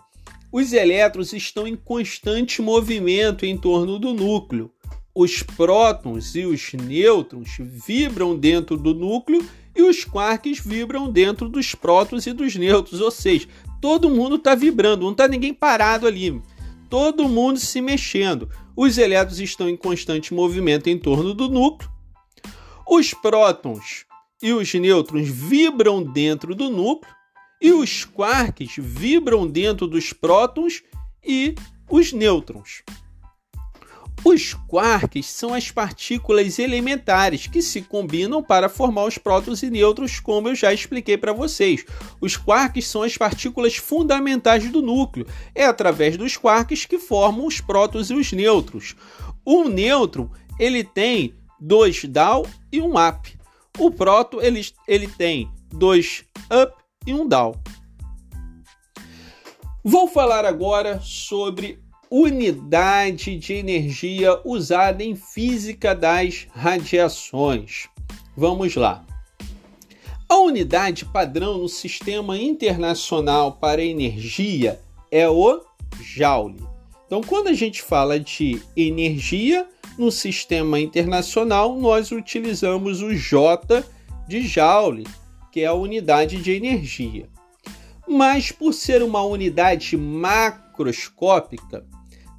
os 0.50 0.72
elétrons 0.72 1.32
estão 1.32 1.66
em 1.66 1.76
constante 1.76 2.62
movimento 2.62 3.44
em 3.44 3.56
torno 3.56 3.98
do 3.98 4.12
núcleo. 4.14 4.70
Os 5.14 5.42
prótons 5.42 6.34
e 6.34 6.44
os 6.44 6.72
nêutrons 6.72 7.56
vibram 7.60 8.36
dentro 8.36 8.76
do 8.76 8.94
núcleo 8.94 9.44
e 9.74 9.82
os 9.82 10.04
quarks 10.04 10.60
vibram 10.60 11.10
dentro 11.10 11.48
dos 11.48 11.74
prótons 11.74 12.26
e 12.26 12.32
dos 12.32 12.54
nêutrons, 12.56 13.00
ou 13.00 13.10
seja, 13.10 13.48
todo 13.80 14.10
mundo 14.10 14.36
está 14.36 14.54
vibrando, 14.54 15.04
não 15.04 15.12
está 15.12 15.26
ninguém 15.26 15.52
parado 15.52 16.06
ali, 16.06 16.40
todo 16.88 17.28
mundo 17.28 17.58
se 17.58 17.80
mexendo. 17.80 18.48
Os 18.76 18.98
elétrons 18.98 19.38
estão 19.38 19.68
em 19.68 19.76
constante 19.76 20.34
movimento 20.34 20.88
em 20.88 20.98
torno 20.98 21.34
do 21.34 21.48
núcleo. 21.48 21.90
Os 22.88 23.14
prótons 23.14 24.04
e 24.42 24.52
os 24.52 24.72
nêutrons 24.74 25.28
vibram 25.28 26.02
dentro 26.02 26.54
do 26.54 26.68
núcleo, 26.68 27.14
e 27.60 27.72
os 27.72 28.04
quarks 28.04 28.74
vibram 28.78 29.46
dentro 29.46 29.86
dos 29.86 30.12
prótons 30.12 30.82
e 31.24 31.54
os 31.88 32.12
nêutrons. 32.12 32.82
Os 34.22 34.54
quarks 34.54 35.26
são 35.26 35.52
as 35.52 35.70
partículas 35.70 36.58
elementares 36.58 37.46
que 37.46 37.60
se 37.60 37.82
combinam 37.82 38.42
para 38.42 38.68
formar 38.68 39.04
os 39.04 39.18
prótons 39.18 39.62
e 39.62 39.70
nêutrons, 39.70 40.20
como 40.20 40.48
eu 40.48 40.54
já 40.54 40.72
expliquei 40.72 41.16
para 41.16 41.32
vocês. 41.32 41.84
Os 42.20 42.36
quarks 42.36 42.86
são 42.86 43.02
as 43.02 43.16
partículas 43.16 43.76
fundamentais 43.76 44.70
do 44.70 44.80
núcleo. 44.80 45.26
É 45.54 45.66
através 45.66 46.16
dos 46.16 46.36
quarks 46.36 46.86
que 46.86 46.98
formam 46.98 47.46
os 47.46 47.60
prótons 47.60 48.10
e 48.10 48.14
os 48.14 48.32
nêutrons. 48.32 48.96
Um 49.46 49.68
nêutron 49.68 50.30
ele 50.58 50.84
tem 50.84 51.34
dois 51.60 52.04
down 52.04 52.44
e 52.72 52.80
um 52.80 52.94
up. 52.96 53.38
O 53.78 53.90
proto 53.90 54.40
ele, 54.40 54.66
ele 54.86 55.08
tem 55.08 55.50
dois 55.70 56.24
up 56.50 56.74
e 57.06 57.12
um 57.12 57.26
down. 57.26 57.54
Vou 59.82 60.08
falar 60.08 60.46
agora 60.46 60.98
sobre 61.02 61.83
unidade 62.16 63.36
de 63.36 63.54
energia 63.54 64.38
usada 64.44 65.02
em 65.02 65.16
física 65.16 65.92
das 65.96 66.46
radiações. 66.54 67.88
Vamos 68.36 68.76
lá. 68.76 69.04
A 70.28 70.36
unidade 70.36 71.06
padrão 71.06 71.58
no 71.58 71.68
Sistema 71.68 72.38
Internacional 72.38 73.54
para 73.54 73.82
Energia 73.82 74.80
é 75.10 75.28
o 75.28 75.60
Joule. 76.00 76.62
Então, 77.04 77.20
quando 77.20 77.48
a 77.48 77.52
gente 77.52 77.82
fala 77.82 78.20
de 78.20 78.62
energia, 78.76 79.66
no 79.98 80.12
sistema 80.12 80.78
internacional, 80.78 81.76
nós 81.76 82.12
utilizamos 82.12 83.02
o 83.02 83.12
J 83.12 83.84
de 84.28 84.42
Joule, 84.46 85.04
que 85.50 85.62
é 85.62 85.66
a 85.66 85.74
unidade 85.74 86.40
de 86.40 86.52
energia. 86.52 87.28
Mas 88.06 88.52
por 88.52 88.72
ser 88.72 89.02
uma 89.02 89.22
unidade 89.22 89.96
macroscópica, 89.96 91.84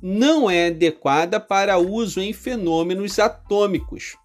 não 0.07 0.47
é 0.47 0.67
adequada 0.67 1.39
para 1.39 1.79
uso 1.79 2.21
em 2.21 2.31
fenômenos 2.31 3.17
atômicos. 3.17 4.15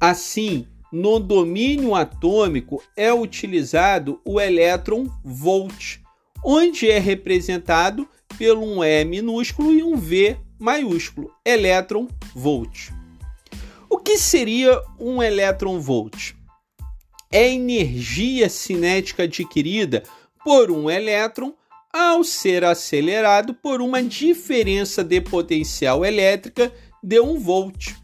Assim, 0.00 0.66
no 0.90 1.20
domínio 1.20 1.94
atômico 1.94 2.82
é 2.96 3.12
utilizado 3.12 4.20
o 4.24 4.40
elétron 4.40 5.06
volt, 5.22 5.98
onde 6.44 6.90
é 6.90 6.98
representado 6.98 8.08
pelo 8.36 8.66
um 8.66 8.82
E 8.82 9.04
minúsculo 9.04 9.70
e 9.70 9.84
um 9.84 9.96
V 9.96 10.36
maiúsculo, 10.58 11.32
elétron 11.44 12.08
volt. 12.34 12.90
O 13.88 13.98
que 13.98 14.18
seria 14.18 14.82
um 14.98 15.22
elétron 15.22 15.78
volt? 15.78 16.32
É 17.30 17.48
energia 17.48 18.48
cinética 18.48 19.22
adquirida 19.22 20.02
por 20.42 20.72
um 20.72 20.90
elétron 20.90 21.54
ao 21.92 22.24
ser 22.24 22.64
acelerado 22.64 23.52
por 23.52 23.82
uma 23.82 24.02
diferença 24.02 25.04
de 25.04 25.20
potencial 25.20 26.04
elétrica 26.04 26.72
de 27.02 27.20
1 27.20 27.38
volt. 27.38 27.94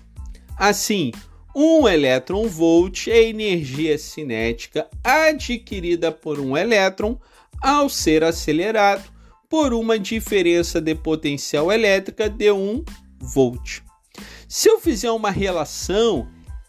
Assim, 0.58 1.10
um 1.54 1.88
elétron 1.88 2.46
volt 2.46 3.08
é 3.08 3.22
energia 3.28 3.96
cinética 3.96 4.86
adquirida 5.02 6.12
por 6.12 6.38
um 6.38 6.56
elétron 6.56 7.18
ao 7.62 7.88
ser 7.88 8.22
acelerado 8.22 9.04
por 9.48 9.72
uma 9.72 9.98
diferença 9.98 10.80
de 10.80 10.94
potencial 10.94 11.72
elétrica 11.72 12.28
de 12.28 12.52
1 12.52 12.84
volt. 13.18 13.80
Se 14.46 14.68
eu 14.68 14.78
fizer 14.78 15.10
uma 15.10 15.30
relação 15.30 16.28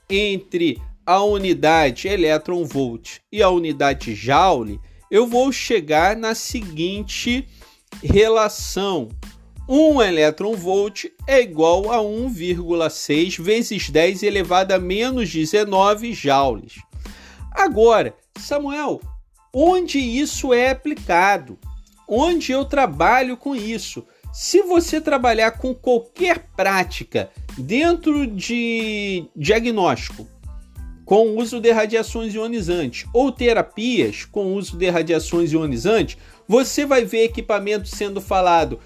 entre 0.09 0.81
a 1.05 1.21
unidade 1.23 2.07
elétron 2.07 2.63
volt 2.63 3.17
e 3.31 3.41
a 3.41 3.49
unidade 3.49 4.15
joule, 4.15 4.79
eu 5.09 5.27
vou 5.27 5.51
chegar 5.51 6.15
na 6.15 6.35
seguinte 6.35 7.47
relação. 8.03 9.09
1 9.67 10.01
elétron 10.01 10.55
volt 10.55 11.05
é 11.27 11.41
igual 11.41 11.91
a 11.91 11.97
1,6 11.97 13.41
vezes 13.41 13.89
10 13.89 14.23
elevado 14.23 14.71
a 14.71 14.79
menos 14.79 15.29
19 15.31 16.13
joules. 16.13 16.75
Agora, 17.51 18.15
Samuel, 18.37 18.99
onde 19.53 19.99
isso 19.99 20.53
é 20.53 20.71
aplicado? 20.71 21.57
onde 22.09 22.51
eu 22.51 22.65
trabalho 22.65 23.37
com 23.37 23.55
isso. 23.55 24.03
Se 24.33 24.63
você 24.63 24.99
trabalhar 24.99 25.51
com 25.51 25.73
qualquer 25.73 26.39
prática 26.55 27.29
dentro 27.57 28.25
de 28.25 29.25
diagnóstico, 29.35 30.27
com 31.09 31.35
uso 31.37 31.59
de 31.59 31.71
radiações 31.71 32.35
ionizantes 32.35 33.07
ou 33.11 33.31
terapias 33.31 34.25
com 34.25 34.53
uso 34.53 34.77
de 34.77 34.87
radiações 34.91 35.51
ionizantes, 35.51 36.15
você 36.47 36.85
vai 36.85 37.03
ver 37.03 37.23
equipamento 37.23 37.87
sendo 37.87 38.21
falado 38.21 38.79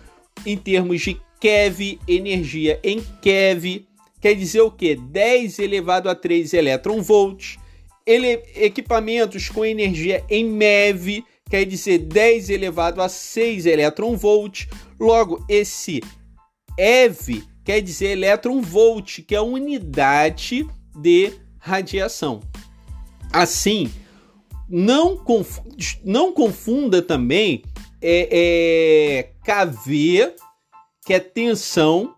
em 0.45 0.55
termos 0.55 1.01
de 1.01 1.19
keV, 1.37 1.99
energia 2.07 2.79
em 2.81 3.03
keV, 3.21 3.85
quer 4.21 4.35
dizer 4.35 4.61
o 4.61 4.71
que? 4.71 4.95
10 4.95 5.59
elevado 5.59 6.09
a 6.09 6.15
3 6.15 6.53
elétron-volts. 6.53 7.57
equipamentos 8.07 9.49
com 9.49 9.65
energia 9.65 10.23
em 10.29 10.45
MeV, 10.45 11.25
quer 11.49 11.65
dizer 11.65 11.97
10 11.97 12.49
elevado 12.49 13.01
a 13.01 13.09
6 13.09 13.65
elétron-volts. 13.65 14.69
Logo, 14.97 15.45
esse 15.49 16.01
EV 16.77 17.43
quer 17.65 17.81
dizer 17.81 18.11
elétron-volt, 18.11 19.23
que 19.27 19.35
é 19.35 19.39
a 19.39 19.43
unidade 19.43 20.65
de 20.95 21.42
radiação. 21.63 22.41
Assim, 23.31 23.89
não, 24.69 25.15
conf 25.15 25.59
não 26.03 26.33
confunda 26.33 27.01
também 27.01 27.63
é, 28.01 28.27
é, 28.31 29.29
KV, 29.43 30.35
que 31.05 31.13
é 31.13 31.19
tensão, 31.21 32.15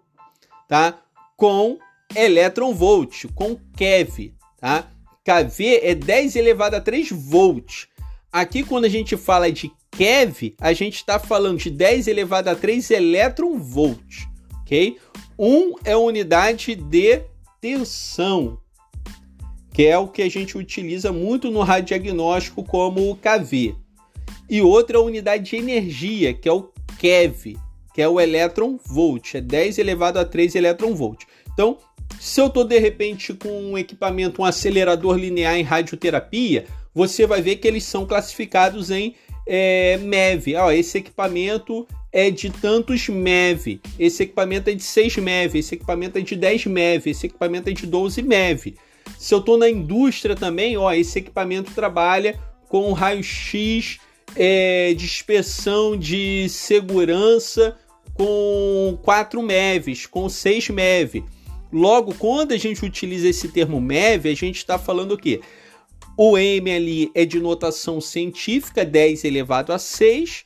tá? 0.67 0.99
com 1.38 1.77
elétron-volt, 2.15 3.27
com 3.36 3.55
keV, 3.77 4.34
tá? 4.60 4.88
KV 5.23 5.79
é 5.84 5.93
10 5.93 6.36
elevado 6.36 6.75
a 6.75 6.81
3 6.81 7.12
volts. 7.12 7.88
Aqui, 8.31 8.63
quando 8.63 8.86
a 8.86 8.89
gente 8.89 9.15
fala 9.15 9.51
de 9.51 9.71
keV, 9.91 10.55
a 10.60 10.73
gente 10.73 10.95
está 10.95 11.19
falando 11.19 11.60
de 11.60 11.69
10 11.69 12.08
elevado 12.08 12.47
a 12.47 12.55
3 12.55 12.89
elétron-volt, 12.91 14.25
ok? 14.62 14.97
1 15.38 15.75
é 15.84 15.91
a 15.91 15.97
unidade 15.97 16.75
de 16.75 17.21
tensão, 17.62 18.60
que 19.76 19.86
é 19.86 19.98
o 19.98 20.08
que 20.08 20.22
a 20.22 20.30
gente 20.30 20.58
utiliza 20.58 21.12
muito 21.12 21.52
no 21.52 21.62
radiodiagnóstico 21.62 22.64
como 22.64 23.12
o 23.12 23.16
KV. 23.18 23.76
E 24.50 24.62
outra 24.62 25.02
unidade 25.02 25.50
de 25.50 25.58
energia, 25.58 26.34
que 26.34 26.48
é 26.48 26.52
o 26.54 26.72
keV, 26.98 27.58
que 27.94 28.02
é 28.02 28.08
o 28.08 28.18
elétron 28.18 28.80
volt, 28.86 29.36
é 29.36 29.42
10 29.42 29.78
elevado 29.78 30.18
a 30.18 30.24
3 30.24 30.56
elétron 30.56 30.96
volt. 30.96 31.26
Então, 31.54 31.78
se 32.18 32.40
eu 32.40 32.48
estou 32.48 32.64
de 32.64 32.80
repente 32.80 33.34
com 33.34 33.50
um 33.50 33.78
equipamento, 33.78 34.42
um 34.42 34.46
acelerador 34.46 35.18
linear 35.18 35.58
em 35.58 35.64
radioterapia, 35.64 36.66
você 36.94 37.28
vai 37.28 37.42
ver 37.42 37.58
que 37.58 37.68
eles 37.68 37.84
são 37.84 38.06
classificados 38.06 38.92
em 38.92 39.14
é, 39.46 39.98
MEV. 39.98 40.56
Ah, 40.56 40.74
esse 40.74 41.00
equipamento 41.00 41.86
é 42.14 42.32
de 42.32 42.50
tantos 42.50 43.10
MEV, 43.10 43.82
esse 44.00 44.24
equipamento 44.24 44.70
é 44.70 44.74
de 44.74 44.84
6 44.84 45.18
MEV, 45.18 45.60
esse 45.60 45.76
equipamento 45.76 46.18
é 46.18 46.22
de 46.22 46.34
10 46.38 46.68
MEV, 46.68 47.10
esse 47.10 47.26
equipamento 47.26 47.70
é 47.70 47.74
de 47.74 47.86
12 47.86 48.22
MEV. 48.22 48.76
Se 49.17 49.34
eu 49.34 49.39
estou 49.39 49.58
na 49.58 49.69
indústria 49.69 50.36
também, 50.36 50.78
ó, 50.78 50.91
esse 50.93 51.19
equipamento 51.19 51.71
trabalha 51.73 52.39
com 52.67 52.91
raio-x 52.93 53.99
é, 54.36 54.93
de 54.93 55.06
inspeção 55.06 55.97
de 55.97 56.47
segurança 56.49 57.78
com 58.13 58.97
4 59.01 59.41
MEVs, 59.41 60.06
com 60.06 60.28
6 60.28 60.69
MEV. 60.69 61.23
Logo, 61.71 62.13
quando 62.15 62.54
a 62.54 62.58
gente 62.58 62.86
utiliza 62.86 63.28
esse 63.28 63.49
termo 63.49 63.82
MEV, 63.82 64.30
a 64.30 64.36
gente 64.36 64.58
está 64.58 64.78
falando 64.78 65.13
o 65.13 65.17
quê? 65.17 65.41
O 66.17 66.38
M 66.38 66.71
ali 66.71 67.12
é 67.13 67.25
de 67.25 67.39
notação 67.39 67.99
científica, 67.99 68.86
10 68.86 69.25
elevado 69.25 69.73
a 69.73 69.80
6, 69.80 70.45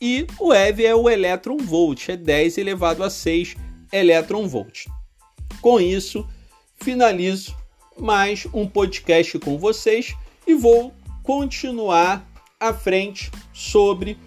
e 0.00 0.26
o 0.38 0.54
EV 0.54 0.86
é 0.86 0.94
o 0.94 1.10
elétron 1.10 1.58
volt, 1.58 2.08
é 2.08 2.16
10 2.16 2.56
elevado 2.56 3.04
a 3.04 3.10
6 3.10 3.54
elétron 3.92 4.48
volt. 4.48 4.86
Com 5.60 5.78
isso, 5.78 6.26
finalizo 6.80 7.54
mais 8.00 8.46
um 8.54 8.66
podcast 8.66 9.38
com 9.38 9.58
vocês 9.58 10.16
e 10.46 10.54
vou 10.54 10.94
continuar 11.22 12.26
à 12.58 12.72
frente 12.72 13.30
sobre 13.52 14.18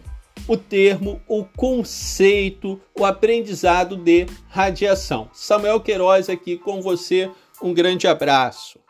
o 0.48 0.56
termo, 0.56 1.22
o 1.28 1.44
conceito, 1.44 2.80
o 2.98 3.06
aprendizado 3.06 3.96
de 3.96 4.28
radiação. 4.48 5.30
Samuel 5.34 5.80
Queiroz 5.80 6.30
aqui 6.30 6.58
com 6.58 6.82
você. 6.82 7.32
Um 7.62 7.74
grande 7.74 8.08
abraço. 8.08 8.83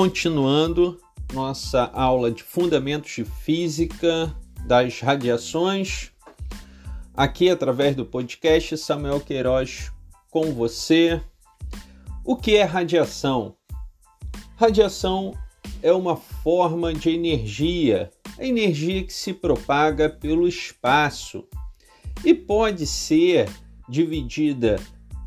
Continuando 0.00 0.96
nossa 1.34 1.90
aula 1.92 2.30
de 2.30 2.44
Fundamentos 2.44 3.10
de 3.16 3.24
Física 3.24 4.32
das 4.64 5.00
Radiações, 5.00 6.12
aqui 7.16 7.50
através 7.50 7.96
do 7.96 8.06
podcast 8.06 8.78
Samuel 8.78 9.18
Queiroz 9.18 9.90
com 10.30 10.52
você. 10.52 11.20
O 12.24 12.36
que 12.36 12.54
é 12.54 12.62
radiação? 12.62 13.56
Radiação 14.54 15.36
é 15.82 15.92
uma 15.92 16.14
forma 16.16 16.94
de 16.94 17.10
energia, 17.10 18.08
a 18.38 18.46
energia 18.46 19.02
que 19.02 19.12
se 19.12 19.32
propaga 19.32 20.08
pelo 20.08 20.46
espaço 20.46 21.44
e 22.24 22.32
pode 22.32 22.86
ser 22.86 23.50
dividida 23.88 24.76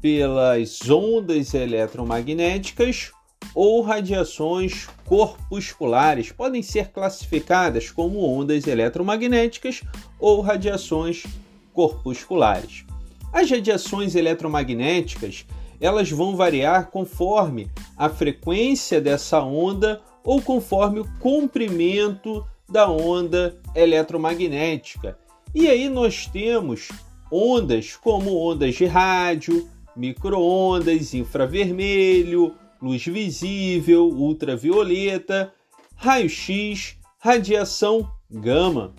pelas 0.01 0.79
ondas 0.89 1.53
eletromagnéticas 1.53 3.11
ou 3.53 3.81
radiações 3.81 4.87
corpusculares 5.05 6.31
podem 6.31 6.61
ser 6.61 6.89
classificadas 6.89 7.91
como 7.91 8.23
ondas 8.23 8.67
eletromagnéticas 8.67 9.81
ou 10.19 10.41
radiações 10.41 11.25
corpusculares. 11.73 12.85
As 13.33 13.49
radiações 13.49 14.15
eletromagnéticas 14.15 15.45
elas 15.79 16.11
vão 16.11 16.35
variar 16.35 16.91
conforme 16.91 17.69
a 17.97 18.07
frequência 18.07 19.01
dessa 19.01 19.41
onda 19.41 19.99
ou 20.23 20.39
conforme 20.41 20.99
o 20.99 21.09
comprimento 21.19 22.45
da 22.69 22.89
onda 22.89 23.57
eletromagnética. 23.75 25.17
E 25.53 25.67
aí 25.67 25.89
nós 25.89 26.27
temos 26.27 26.89
ondas 27.31 27.95
como 27.95 28.37
ondas 28.37 28.75
de 28.75 28.85
rádio, 28.85 29.67
microondas, 29.95 31.13
infravermelho, 31.13 32.55
luz 32.81 33.05
visível, 33.05 34.07
ultravioleta, 34.07 35.53
raio-x, 35.95 36.97
radiação 37.19 38.09
gama. 38.29 38.95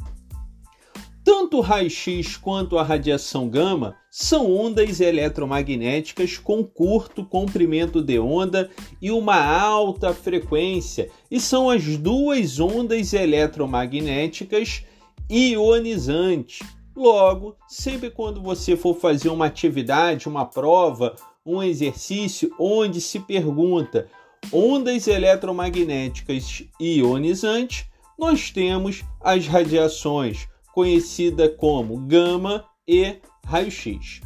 Tanto 1.25 1.59
o 1.59 1.61
raio-x 1.61 2.37
quanto 2.37 2.79
a 2.79 2.83
radiação 2.83 3.49
gama 3.49 3.97
são 4.11 4.53
ondas 4.53 5.01
eletromagnéticas 5.01 6.37
com 6.37 6.65
curto 6.65 7.25
comprimento 7.25 8.03
de 8.03 8.19
onda 8.19 8.71
e 9.01 9.11
uma 9.11 9.37
alta 9.37 10.13
frequência, 10.13 11.11
e 11.31 11.41
são 11.41 11.71
as 11.71 11.97
duas 11.97 12.59
ondas 12.59 13.13
eletromagnéticas 13.13 14.85
ionizantes. 15.31 16.67
Logo, 16.95 17.57
sempre 17.69 18.11
quando 18.11 18.43
você 18.43 18.77
for 18.77 18.95
fazer 18.95 19.31
uma 19.31 19.47
atividade, 19.47 20.29
uma 20.29 20.45
prova, 20.45 21.15
um 21.45 21.63
exercício 21.63 22.55
onde 22.59 23.01
se 23.01 23.19
pergunta 23.21 24.09
ondas 24.53 25.07
eletromagnéticas 25.07 26.65
ionizantes, 26.81 27.87
nós 28.19 28.51
temos 28.51 29.05
as 29.21 29.47
radiações 29.47 30.47
conhecida 30.75 31.49
como 31.49 31.99
gama 31.99 32.65
e 32.87 33.17
raio-x. 33.45 34.21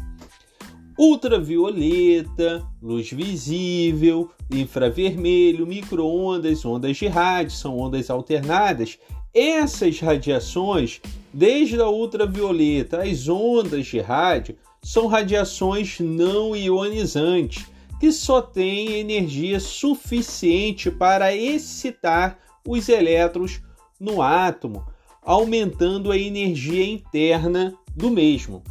Ultravioleta, 0.99 2.67
luz 2.81 3.11
visível, 3.11 4.31
infravermelho, 4.51 5.67
microondas, 5.67 6.65
ondas 6.65 6.97
de 6.97 7.07
rádio, 7.07 7.53
são 7.53 7.79
ondas 7.79 8.09
alternadas. 8.09 8.99
Essas 9.35 10.01
radiações, 10.01 11.03
desde 11.33 11.79
a 11.79 11.89
ultravioleta 11.89 13.03
às 13.03 13.29
ondas 13.29 13.87
de 13.87 14.01
rádio, 14.01 14.57
são 14.87 15.09
radiações 15.09 15.99
não 15.99 16.55
ionizantes, 16.55 17.67
que 17.99 18.13
só 18.13 18.41
têm 18.41 18.93
energia 18.93 19.59
suficiente 19.59 20.93
para 20.93 21.35
excitar 21.35 22.39
os 22.65 22.89
elétrons 22.89 23.61
no 23.99 24.23
átomo, 24.23 24.87
aumentando 25.25 26.13
a 26.13 26.17
energia 26.17 26.87
interna 26.87 27.75
do 27.97 28.11
mesmo. 28.11 28.63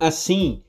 Assim, 0.00 0.62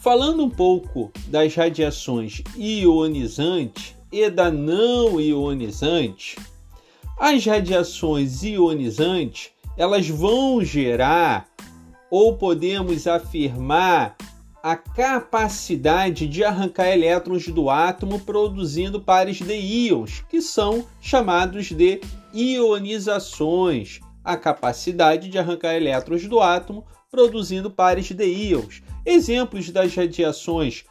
falando 0.00 0.42
um 0.42 0.50
pouco 0.50 1.12
das 1.28 1.54
radiações 1.54 2.42
ionizantes 2.56 3.94
e 4.10 4.28
da 4.28 4.50
não 4.50 5.20
ionizante, 5.20 6.36
as 7.16 7.46
radiações 7.46 8.42
ionizantes 8.42 9.52
elas 9.76 10.08
vão 10.08 10.64
gerar 10.64 11.48
ou 12.10 12.36
podemos 12.36 13.06
afirmar 13.06 14.16
a 14.62 14.76
capacidade 14.76 16.26
de 16.26 16.44
arrancar 16.44 16.88
elétrons 16.88 17.46
do 17.48 17.70
átomo 17.70 18.20
produzindo 18.20 19.00
pares 19.00 19.38
de 19.38 19.54
íons, 19.54 20.22
que 20.28 20.42
são 20.42 20.86
chamados 21.00 21.66
de 21.66 22.00
ionizações. 22.34 24.00
A 24.22 24.36
capacidade 24.36 25.30
de 25.30 25.38
arrancar 25.38 25.74
elétrons 25.74 26.26
do 26.26 26.40
átomo 26.40 26.84
produzindo 27.10 27.70
pares 27.70 28.10
de 28.10 28.26
íons. 28.26 28.82
Exemplos 29.06 29.70
das 29.70 29.94
radiações 29.94 30.84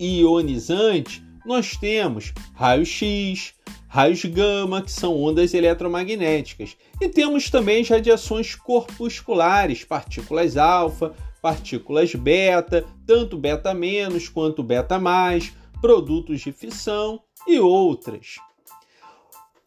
ionizantes, 0.00 1.22
nós 1.44 1.76
temos 1.76 2.32
raio-x, 2.54 3.54
raios 3.88 4.24
gama, 4.24 4.82
que 4.82 4.92
são 4.92 5.20
ondas 5.20 5.54
eletromagnéticas, 5.54 6.76
e 7.00 7.08
temos 7.08 7.50
também 7.50 7.82
as 7.82 7.88
radiações 7.88 8.54
corpusculares, 8.54 9.84
partículas 9.84 10.56
alfa, 10.56 11.14
partículas 11.42 12.14
beta, 12.14 12.84
tanto 13.06 13.36
beta 13.36 13.74
menos 13.74 14.28
quanto 14.28 14.62
beta 14.62 14.98
mais, 14.98 15.52
produtos 15.80 16.40
de 16.40 16.52
fissão 16.52 17.20
e 17.46 17.58
outras. 17.58 18.36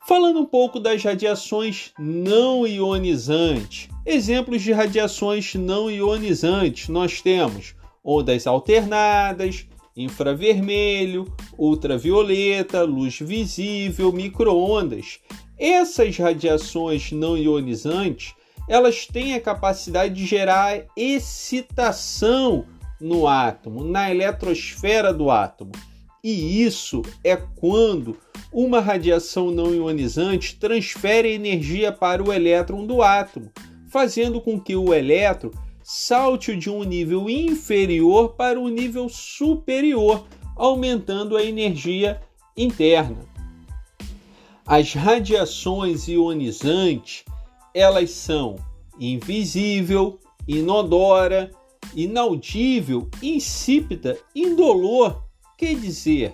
Falando 0.05 0.39
um 0.39 0.45
pouco 0.45 0.79
das 0.79 1.01
radiações 1.01 1.91
não 1.97 2.67
ionizantes. 2.67 3.87
Exemplos 4.05 4.61
de 4.61 4.73
radiações 4.73 5.55
não 5.55 5.89
ionizantes 5.89 6.89
nós 6.89 7.21
temos 7.21 7.73
ondas 8.03 8.45
alternadas, 8.45 9.65
infravermelho, 9.95 11.25
ultravioleta, 11.57 12.83
luz 12.83 13.19
visível, 13.19 14.11
microondas. 14.11 15.19
Essas 15.57 16.17
radiações 16.17 17.11
não 17.11 17.37
ionizantes, 17.37 18.33
elas 18.67 19.05
têm 19.05 19.35
a 19.35 19.41
capacidade 19.41 20.13
de 20.13 20.25
gerar 20.25 20.85
excitação 20.97 22.65
no 22.99 23.27
átomo, 23.27 23.83
na 23.83 24.09
eletrosfera 24.09 25.13
do 25.13 25.29
átomo. 25.29 25.71
E 26.23 26.63
isso 26.63 27.01
é 27.23 27.35
quando 27.35 28.17
uma 28.51 28.79
radiação 28.79 29.51
não 29.51 29.73
ionizante 29.73 30.55
transfere 30.55 31.33
energia 31.33 31.91
para 31.91 32.23
o 32.23 32.31
elétron 32.31 32.85
do 32.85 33.01
átomo, 33.01 33.51
fazendo 33.89 34.39
com 34.39 34.59
que 34.59 34.75
o 34.75 34.93
elétron 34.93 35.51
salte 35.95 36.55
de 36.55 36.71
um 36.71 36.83
nível 36.83 37.29
inferior 37.29 38.29
para 38.29 38.59
um 38.59 38.67
nível 38.67 39.07
superior, 39.07 40.25
aumentando 40.55 41.37
a 41.37 41.43
energia 41.43 42.19
interna. 42.57 43.19
As 44.65 44.93
radiações 44.93 46.07
ionizantes, 46.07 47.23
elas 47.75 48.09
são 48.09 48.55
invisível, 48.99 50.19
inodora, 50.47 51.51
inaudível, 51.95 53.07
insípida, 53.21 54.17
indolor, 54.35 55.23
quer 55.55 55.75
dizer, 55.75 56.33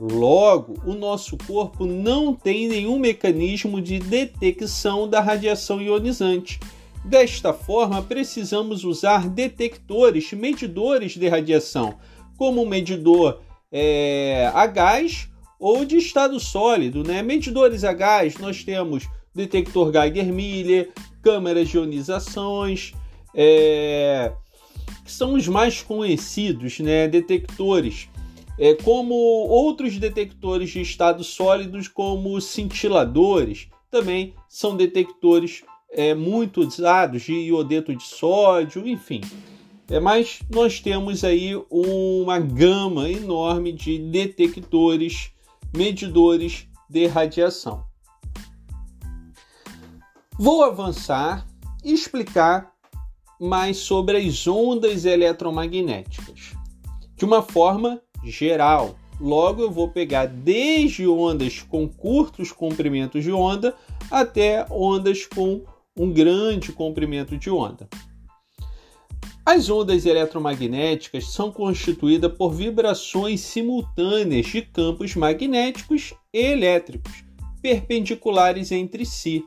logo 0.00 0.74
o 0.84 0.92
nosso 0.92 1.38
corpo 1.46 1.86
não 1.86 2.34
tem 2.34 2.66
nenhum 2.66 2.98
mecanismo 2.98 3.80
de 3.80 4.00
detecção 4.00 5.08
da 5.08 5.20
radiação 5.20 5.80
ionizante 5.80 6.58
Desta 7.04 7.52
forma, 7.52 8.02
precisamos 8.02 8.84
usar 8.84 9.28
detectores, 9.28 10.32
medidores 10.32 11.16
de 11.16 11.28
radiação, 11.28 11.98
como 12.36 12.66
medidor 12.66 13.40
é, 13.72 14.50
a 14.54 14.66
gás 14.66 15.28
ou 15.58 15.84
de 15.84 15.96
estado 15.96 16.38
sólido. 16.38 17.02
Né? 17.02 17.22
Medidores 17.22 17.84
a 17.84 17.92
gás, 17.92 18.36
nós 18.38 18.62
temos 18.62 19.08
detector 19.34 19.92
Geiger-Miller, 19.92 20.90
câmeras 21.22 21.68
de 21.68 21.76
ionizações, 21.76 22.92
é, 23.34 24.32
que 25.04 25.10
são 25.10 25.34
os 25.34 25.46
mais 25.48 25.82
conhecidos, 25.82 26.78
né? 26.80 27.08
detectores, 27.08 28.08
é, 28.58 28.74
como 28.74 29.14
outros 29.14 29.96
detectores 29.96 30.70
de 30.70 30.80
estado 30.80 31.22
sólidos, 31.22 31.86
como 31.86 32.40
cintiladores, 32.40 33.68
também 33.90 34.34
são 34.48 34.76
detectores 34.76 35.62
é, 35.90 36.14
muito 36.14 36.60
usados 36.60 37.22
de 37.22 37.32
iodeto 37.32 37.94
de 37.94 38.02
sódio, 38.02 38.86
enfim. 38.86 39.20
É, 39.90 39.98
mas 39.98 40.40
nós 40.50 40.80
temos 40.80 41.24
aí 41.24 41.52
uma 41.70 42.38
gama 42.38 43.08
enorme 43.08 43.72
de 43.72 43.98
detectores, 43.98 45.30
medidores 45.74 46.68
de 46.88 47.06
radiação. 47.06 47.84
Vou 50.38 50.62
avançar 50.62 51.46
e 51.82 51.92
explicar 51.92 52.72
mais 53.40 53.78
sobre 53.78 54.18
as 54.18 54.46
ondas 54.46 55.04
eletromagnéticas 55.04 56.52
de 57.16 57.24
uma 57.24 57.42
forma 57.42 58.00
geral. 58.24 58.96
Logo, 59.20 59.62
eu 59.62 59.70
vou 59.70 59.88
pegar 59.88 60.26
desde 60.26 61.08
ondas 61.08 61.60
com 61.60 61.88
curtos 61.88 62.52
comprimentos 62.52 63.24
de 63.24 63.32
onda 63.32 63.74
até 64.10 64.64
ondas 64.70 65.26
com 65.26 65.64
um 65.98 66.12
grande 66.12 66.72
comprimento 66.72 67.36
de 67.36 67.50
onda. 67.50 67.88
As 69.44 69.70
ondas 69.70 70.04
eletromagnéticas 70.04 71.32
são 71.32 71.50
constituídas 71.50 72.32
por 72.36 72.52
vibrações 72.52 73.40
simultâneas 73.40 74.46
de 74.46 74.62
campos 74.62 75.14
magnéticos 75.16 76.12
e 76.32 76.38
elétricos, 76.38 77.24
perpendiculares 77.62 78.70
entre 78.70 79.06
si. 79.06 79.44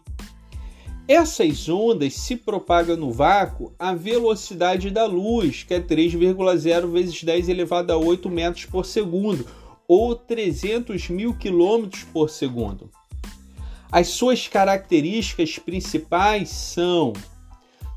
Essas 1.08 1.70
ondas 1.70 2.16
se 2.16 2.36
propagam 2.36 2.98
no 2.98 3.12
vácuo 3.12 3.74
à 3.78 3.94
velocidade 3.94 4.90
da 4.90 5.06
luz, 5.06 5.64
que 5.64 5.74
é 5.74 5.80
3,0 5.80 6.92
vezes 6.92 7.24
10 7.24 7.50
elevado 7.50 7.92
a 7.92 7.98
8 7.98 8.30
metros 8.30 8.66
por 8.66 8.86
segundo, 8.86 9.46
ou 9.88 10.16
300 10.16 11.10
mil 11.10 11.34
quilômetros 11.36 12.04
por 12.06 12.30
segundo. 12.30 12.90
As 13.92 14.08
suas 14.08 14.48
características 14.48 15.60
principais 15.60 16.50
são 16.50 17.12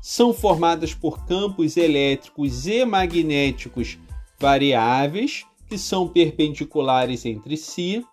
são 0.01 0.31
formadas 0.31 0.93
por 0.93 1.25
campos 1.25 1.77
elétricos 1.77 2.67
e 2.67 2.85
magnéticos 2.85 3.97
variáveis, 4.37 5.45
que 5.67 5.79
são 5.79 6.07
perpendiculares 6.07 7.25
entre 7.25 7.57
si. 7.57 8.05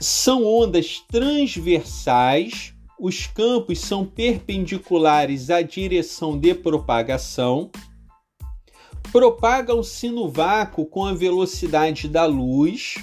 São 0.00 0.44
ondas 0.44 1.04
transversais, 1.08 2.74
os 2.98 3.28
campos 3.28 3.78
são 3.78 4.04
perpendiculares 4.04 5.50
à 5.50 5.62
direção 5.62 6.36
de 6.36 6.52
propagação. 6.52 7.70
Propagam-se 9.12 10.08
no 10.08 10.28
vácuo 10.28 10.84
com 10.84 11.04
a 11.04 11.14
velocidade 11.14 12.08
da 12.08 12.24
luz 12.24 12.96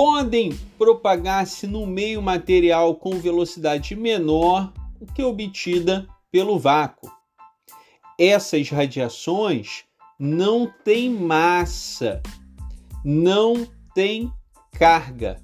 podem 0.00 0.56
propagar-se 0.78 1.66
no 1.66 1.84
meio 1.84 2.22
material 2.22 2.94
com 2.94 3.18
velocidade 3.18 3.96
menor 3.96 4.72
do 4.96 5.12
que 5.12 5.24
obtida 5.24 6.06
pelo 6.30 6.56
vácuo. 6.56 7.10
Essas 8.16 8.70
radiações 8.70 9.82
não 10.16 10.72
têm 10.84 11.10
massa, 11.10 12.22
não 13.04 13.66
têm 13.92 14.32
carga 14.70 15.42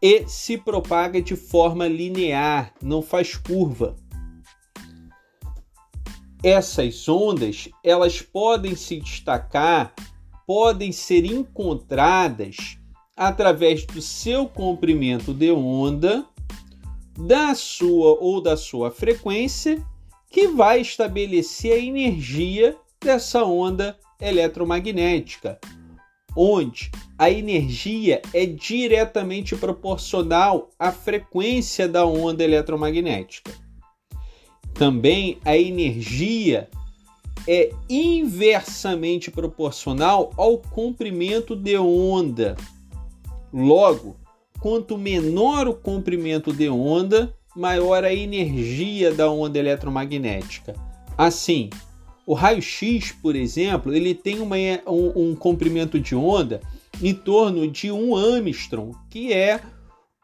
e 0.00 0.26
se 0.26 0.56
propaga 0.56 1.20
de 1.20 1.36
forma 1.36 1.86
linear, 1.86 2.72
não 2.82 3.02
faz 3.02 3.36
curva. 3.36 3.96
Essas 6.42 7.06
ondas, 7.06 7.68
elas 7.84 8.22
podem 8.22 8.74
se 8.74 8.98
destacar, 8.98 9.92
podem 10.46 10.90
ser 10.90 11.26
encontradas 11.26 12.78
através 13.16 13.86
do 13.86 14.02
seu 14.02 14.46
comprimento 14.46 15.32
de 15.32 15.50
onda, 15.50 16.24
da 17.18 17.54
sua 17.54 18.18
ou 18.20 18.42
da 18.42 18.56
sua 18.56 18.90
frequência, 18.90 19.82
que 20.30 20.48
vai 20.48 20.82
estabelecer 20.82 21.72
a 21.72 21.78
energia 21.78 22.76
dessa 23.02 23.42
onda 23.44 23.96
eletromagnética, 24.20 25.58
onde 26.36 26.90
a 27.18 27.30
energia 27.30 28.20
é 28.34 28.44
diretamente 28.44 29.56
proporcional 29.56 30.68
à 30.78 30.92
frequência 30.92 31.88
da 31.88 32.04
onda 32.04 32.44
eletromagnética. 32.44 33.50
Também 34.74 35.38
a 35.42 35.56
energia 35.56 36.68
é 37.48 37.70
inversamente 37.88 39.30
proporcional 39.30 40.32
ao 40.36 40.58
comprimento 40.58 41.56
de 41.56 41.78
onda 41.78 42.56
Logo, 43.52 44.16
quanto 44.60 44.98
menor 44.98 45.68
o 45.68 45.74
comprimento 45.74 46.52
de 46.52 46.68
onda, 46.68 47.34
maior 47.54 48.04
a 48.04 48.12
energia 48.12 49.12
da 49.12 49.30
onda 49.30 49.58
eletromagnética. 49.58 50.74
Assim, 51.16 51.70
o 52.26 52.34
raio-x, 52.34 53.12
por 53.12 53.36
exemplo, 53.36 53.94
ele 53.94 54.14
tem 54.14 54.40
uma, 54.40 54.56
um, 54.86 55.30
um, 55.30 55.36
comprimento 55.36 55.98
de 55.98 56.14
onda 56.14 56.60
em 57.00 57.14
torno 57.14 57.70
de 57.70 57.90
1 57.90 58.16
Armstrong, 58.16 58.96
que 59.08 59.32
é 59.32 59.60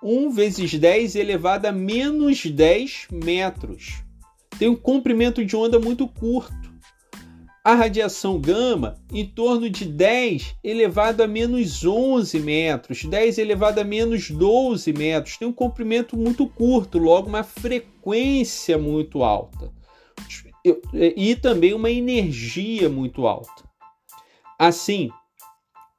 1 0.03 0.31
vezes 0.31 0.75
10 0.75 1.15
elevado 1.15 1.67
a 1.67 1.73
menos 1.73 2.45
10 2.45 3.07
metros. 3.11 4.03
Tem 4.59 4.69
um 4.69 4.77
comprimento 4.77 5.45
de 5.45 5.57
onda 5.57 5.79
muito 5.79 6.09
curto. 6.09 6.72
A 7.65 7.77
radiação 7.77 8.41
gama 8.41 8.99
em 9.13 9.25
torno 9.25 9.71
de 9.71 9.85
10 9.85 10.57
elevado 10.65 11.23
a 11.23 11.29
menos 11.29 11.85
11 11.85 12.41
metros, 12.41 13.05
10 13.05 13.39
elevado 13.39 13.81
a 13.81 13.85
menos 13.85 14.29
12 14.31 14.93
metros. 14.93 15.37
Tem 15.37 15.47
um 15.47 15.53
comprimento 15.53 16.17
muito 16.17 16.49
curto, 16.49 16.99
logo 16.99 17.29
uma 17.29 17.45
frequência 17.45 18.77
muito 18.77 19.23
alta. 19.23 19.71
E 20.93 21.37
também 21.37 21.73
uma 21.73 21.91
energia 21.91 22.89
muito 22.89 23.29
alta. 23.29 23.63
Assim, 24.59 25.09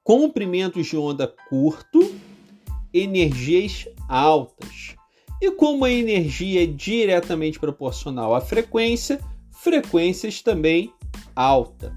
comprimentos 0.03 0.87
de 0.87 0.97
onda 0.97 1.33
curto, 1.49 2.13
energias 2.93 3.87
altas. 4.09 4.95
E 5.41 5.49
como 5.51 5.85
a 5.85 5.91
energia 5.91 6.63
é 6.63 6.65
diretamente 6.65 7.57
proporcional 7.57 8.35
à 8.35 8.41
frequência, 8.41 9.19
frequências 9.51 10.41
também 10.41 10.91
alta, 11.35 11.95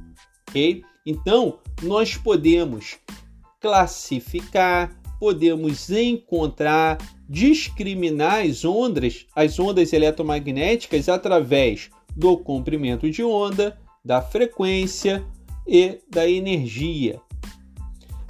ok? 0.49 0.83
Então, 1.05 1.59
nós 1.83 2.17
podemos 2.17 2.99
classificar, 3.61 4.99
podemos 5.19 5.91
encontrar, 5.91 6.99
discriminar 7.29 8.45
as 8.45 8.65
ondas, 8.65 9.27
as 9.35 9.59
ondas 9.59 9.93
eletromagnéticas 9.93 11.09
através 11.09 11.91
do 12.15 12.37
comprimento 12.39 13.11
de 13.11 13.23
onda, 13.23 13.79
da 14.05 14.23
frequência 14.23 15.25
e 15.67 15.99
da 16.11 16.29
energia. 16.29 17.21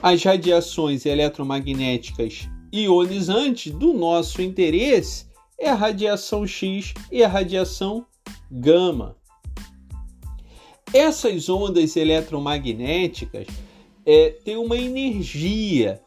As 0.02 0.22
radiações 0.22 1.06
eletromagnéticas 1.06 2.48
ionizantes 2.72 3.72
do 3.72 3.94
nosso 3.94 4.42
interesse 4.42 5.26
é 5.58 5.70
a 5.70 5.74
radiação 5.74 6.46
X 6.46 6.92
e 7.10 7.22
a 7.22 7.28
radiação 7.28 8.06
gama. 8.50 9.15
Essas 10.92 11.48
ondas 11.48 11.96
eletromagnéticas 11.96 13.46
é, 14.04 14.30
têm 14.44 14.56
uma 14.56 14.76
energia, 14.76 16.00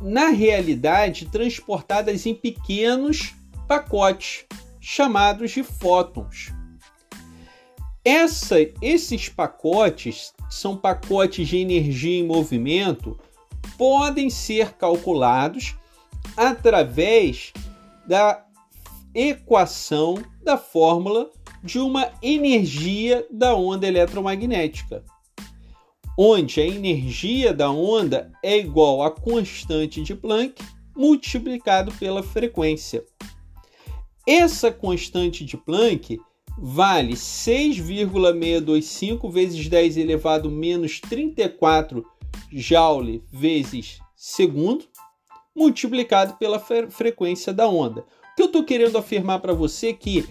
na 0.00 0.28
realidade, 0.28 1.26
transportadas 1.26 2.24
em 2.24 2.34
pequenos 2.34 3.34
pacotes, 3.66 4.44
chamados 4.80 5.50
de 5.50 5.62
fótons. 5.62 6.52
Essa, 8.04 8.56
esses 8.80 9.28
pacotes 9.28 10.32
são 10.48 10.76
pacotes 10.76 11.48
de 11.48 11.56
energia 11.56 12.20
em 12.20 12.24
movimento, 12.24 13.18
podem 13.76 14.30
ser 14.30 14.74
calculados 14.74 15.74
através 16.36 17.52
da 18.06 18.44
equação 19.12 20.22
da 20.44 20.56
fórmula 20.56 21.30
de 21.66 21.80
uma 21.80 22.12
energia 22.22 23.26
da 23.30 23.54
onda 23.56 23.86
eletromagnética, 23.86 25.04
onde 26.16 26.60
a 26.60 26.66
energia 26.66 27.52
da 27.52 27.70
onda 27.70 28.30
é 28.42 28.56
igual 28.56 29.02
à 29.02 29.10
constante 29.10 30.00
de 30.00 30.14
Planck 30.14 30.62
multiplicado 30.96 31.92
pela 31.94 32.22
frequência. 32.22 33.04
Essa 34.26 34.70
constante 34.70 35.44
de 35.44 35.56
Planck 35.56 36.20
vale 36.56 37.16
6,625 37.16 39.28
vezes 39.28 39.68
10 39.68 39.96
elevado 39.96 40.48
menos 40.50 41.00
34 41.00 42.06
joule 42.50 43.22
vezes 43.30 43.98
segundo, 44.14 44.84
multiplicado 45.54 46.34
pela 46.34 46.60
frequência 46.60 47.52
da 47.52 47.68
onda. 47.68 48.02
O 48.32 48.36
que 48.36 48.42
eu 48.42 48.46
estou 48.46 48.64
querendo 48.64 48.96
afirmar 48.96 49.40
para 49.40 49.52
você 49.52 49.88
é 49.88 49.92
que 49.92 50.26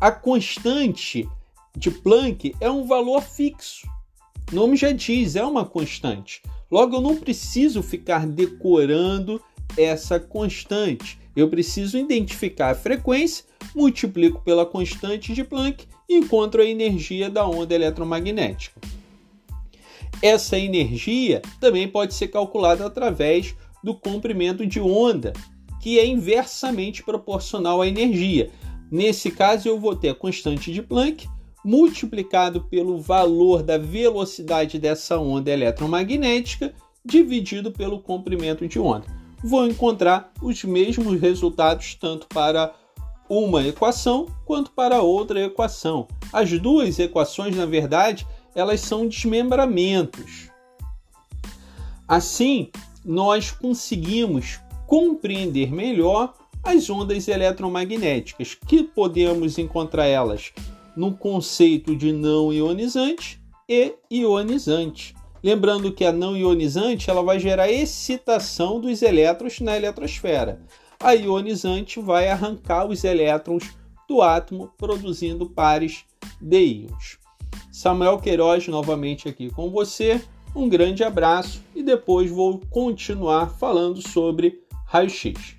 a 0.00 0.10
constante 0.10 1.28
de 1.76 1.90
Planck 1.90 2.54
é 2.60 2.70
um 2.70 2.84
valor 2.84 3.22
fixo. 3.22 3.86
O 4.52 4.54
nome 4.54 4.76
já 4.76 4.92
diz, 4.92 5.36
é 5.36 5.44
uma 5.44 5.64
constante. 5.64 6.42
Logo, 6.70 6.96
eu 6.96 7.00
não 7.00 7.16
preciso 7.16 7.82
ficar 7.82 8.26
decorando 8.26 9.40
essa 9.76 10.20
constante. 10.20 11.18
Eu 11.34 11.48
preciso 11.48 11.98
identificar 11.98 12.70
a 12.70 12.74
frequência, 12.74 13.44
multiplico 13.74 14.40
pela 14.42 14.66
constante 14.66 15.32
de 15.32 15.42
Planck 15.44 15.86
e 16.08 16.16
encontro 16.16 16.62
a 16.62 16.66
energia 16.66 17.30
da 17.30 17.46
onda 17.46 17.74
eletromagnética. 17.74 18.80
Essa 20.22 20.58
energia 20.58 21.42
também 21.60 21.88
pode 21.88 22.14
ser 22.14 22.28
calculada 22.28 22.86
através 22.86 23.54
do 23.82 23.94
comprimento 23.94 24.66
de 24.66 24.80
onda, 24.80 25.32
que 25.80 25.98
é 25.98 26.06
inversamente 26.06 27.02
proporcional 27.02 27.82
à 27.82 27.86
energia. 27.86 28.50
Nesse 28.90 29.30
caso, 29.30 29.68
eu 29.68 29.78
vou 29.78 29.96
ter 29.96 30.10
a 30.10 30.14
constante 30.14 30.72
de 30.72 30.82
Planck 30.82 31.28
multiplicado 31.64 32.62
pelo 32.62 33.00
valor 33.00 33.62
da 33.62 33.76
velocidade 33.76 34.78
dessa 34.78 35.18
onda 35.18 35.50
eletromagnética 35.50 36.72
dividido 37.04 37.72
pelo 37.72 38.00
comprimento 38.00 38.66
de 38.68 38.78
onda. 38.78 39.06
Vou 39.42 39.66
encontrar 39.66 40.32
os 40.40 40.62
mesmos 40.64 41.20
resultados 41.20 41.94
tanto 41.94 42.26
para 42.28 42.72
uma 43.28 43.66
equação 43.66 44.26
quanto 44.44 44.70
para 44.70 45.02
outra 45.02 45.44
equação. 45.44 46.06
As 46.32 46.50
duas 46.58 46.98
equações, 46.98 47.56
na 47.56 47.66
verdade, 47.66 48.26
elas 48.54 48.80
são 48.80 49.06
desmembramentos. 49.08 50.50
Assim, 52.06 52.70
nós 53.04 53.50
conseguimos 53.50 54.60
compreender 54.86 55.72
melhor 55.72 56.32
as 56.66 56.90
ondas 56.90 57.28
eletromagnéticas, 57.28 58.54
que 58.54 58.82
podemos 58.82 59.56
encontrar 59.56 60.06
elas 60.06 60.52
no 60.96 61.16
conceito 61.16 61.94
de 61.94 62.12
não 62.12 62.52
ionizante 62.52 63.40
e 63.68 63.94
ionizante. 64.10 65.14
Lembrando 65.44 65.92
que 65.92 66.04
a 66.04 66.10
não 66.10 66.36
ionizante 66.36 67.08
ela 67.08 67.22
vai 67.22 67.38
gerar 67.38 67.70
excitação 67.70 68.80
dos 68.80 69.00
elétrons 69.00 69.60
na 69.60 69.76
eletrosfera. 69.76 70.60
A 70.98 71.12
ionizante 71.12 72.00
vai 72.00 72.28
arrancar 72.28 72.86
os 72.86 73.04
elétrons 73.04 73.70
do 74.08 74.20
átomo, 74.20 74.72
produzindo 74.76 75.48
pares 75.48 76.04
de 76.40 76.58
íons. 76.58 77.18
Samuel 77.70 78.18
Queiroz 78.18 78.66
novamente 78.66 79.28
aqui 79.28 79.50
com 79.50 79.70
você. 79.70 80.20
Um 80.54 80.68
grande 80.68 81.04
abraço 81.04 81.62
e 81.76 81.82
depois 81.82 82.28
vou 82.28 82.60
continuar 82.70 83.50
falando 83.50 84.02
sobre 84.02 84.62
raio-x. 84.86 85.56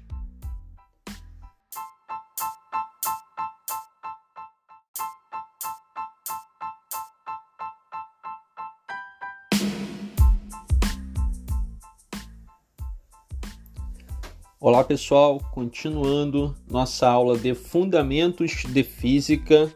Olá 14.69 14.83
pessoal, 14.83 15.39
continuando 15.53 16.53
nossa 16.69 17.07
aula 17.07 17.37
de 17.37 17.55
Fundamentos 17.55 18.65
de 18.67 18.83
Física. 18.83 19.73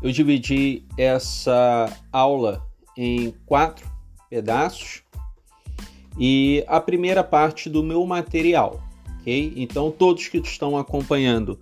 Eu 0.00 0.12
dividi 0.12 0.84
essa 0.96 1.92
aula 2.12 2.64
em 2.96 3.34
quatro 3.44 3.90
pedaços 4.30 5.02
e 6.16 6.62
a 6.68 6.80
primeira 6.80 7.24
parte 7.24 7.68
do 7.68 7.82
meu 7.82 8.06
material, 8.06 8.80
ok? 9.18 9.52
Então 9.56 9.90
todos 9.90 10.28
que 10.28 10.38
estão 10.38 10.78
acompanhando 10.78 11.58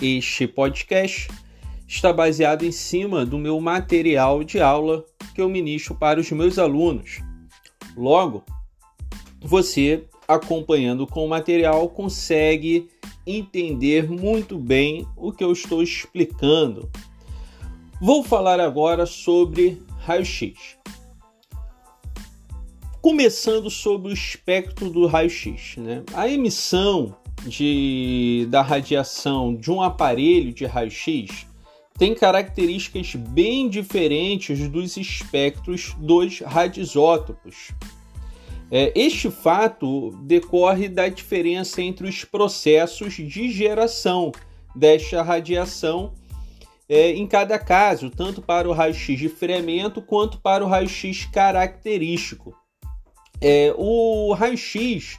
este 0.00 0.46
podcast 0.46 1.28
está 1.84 2.12
baseado 2.12 2.62
em 2.62 2.70
cima 2.70 3.26
do 3.26 3.38
meu 3.38 3.60
material 3.60 4.44
de 4.44 4.60
aula 4.60 5.04
que 5.34 5.42
eu 5.42 5.48
ministro 5.48 5.96
para 5.96 6.20
os 6.20 6.30
meus 6.30 6.60
alunos. 6.60 7.18
Logo, 7.96 8.44
você 9.40 10.06
acompanhando 10.26 11.06
com 11.06 11.24
o 11.24 11.28
material 11.28 11.88
consegue 11.88 12.88
entender 13.26 14.10
muito 14.10 14.58
bem 14.58 15.06
o 15.16 15.32
que 15.32 15.42
eu 15.42 15.52
estou 15.52 15.82
explicando. 15.82 16.90
Vou 18.00 18.22
falar 18.22 18.60
agora 18.60 19.06
sobre 19.06 19.82
raio-x. 20.00 20.76
Começando 23.00 23.70
sobre 23.70 24.10
o 24.10 24.14
espectro 24.14 24.90
do 24.90 25.06
raio-x. 25.06 25.76
Né? 25.76 26.02
A 26.12 26.28
emissão 26.28 27.16
de, 27.46 28.46
da 28.50 28.62
radiação 28.62 29.54
de 29.54 29.70
um 29.70 29.80
aparelho 29.80 30.52
de 30.52 30.66
raio-x 30.66 31.46
tem 31.98 32.14
características 32.14 33.14
bem 33.14 33.68
diferentes 33.68 34.68
dos 34.68 34.96
espectros 34.96 35.94
dos 35.98 36.40
radisótopos. 36.40 37.70
É, 38.70 38.92
este 38.96 39.30
fato 39.30 40.10
decorre 40.22 40.88
da 40.88 41.08
diferença 41.08 41.80
entre 41.80 42.08
os 42.08 42.24
processos 42.24 43.14
de 43.14 43.50
geração 43.50 44.32
desta 44.74 45.22
radiação 45.22 46.12
é, 46.88 47.10
em 47.10 47.26
cada 47.26 47.58
caso, 47.58 48.10
tanto 48.10 48.40
para 48.40 48.68
o 48.68 48.72
raio-x 48.72 49.18
de 49.18 49.28
friamento 49.28 50.00
quanto 50.00 50.38
para 50.40 50.64
o 50.64 50.68
raio-x 50.68 51.26
característico. 51.26 52.54
É, 53.40 53.74
o 53.76 54.32
raio-x 54.32 55.18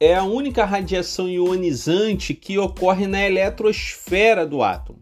é 0.00 0.14
a 0.14 0.22
única 0.22 0.64
radiação 0.64 1.28
ionizante 1.28 2.34
que 2.34 2.58
ocorre 2.58 3.06
na 3.06 3.24
eletrosfera 3.24 4.46
do 4.46 4.62
átomo. 4.62 5.00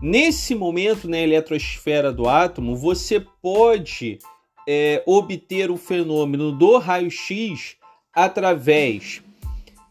Nesse 0.00 0.54
momento, 0.54 1.08
na 1.08 1.18
eletrosfera 1.18 2.10
do 2.10 2.28
átomo, 2.28 2.74
você 2.74 3.20
pode 3.42 4.18
é, 4.66 5.02
obter 5.06 5.70
o 5.70 5.76
fenômeno 5.76 6.52
do 6.52 6.78
raio-x 6.78 7.76
através 8.14 9.22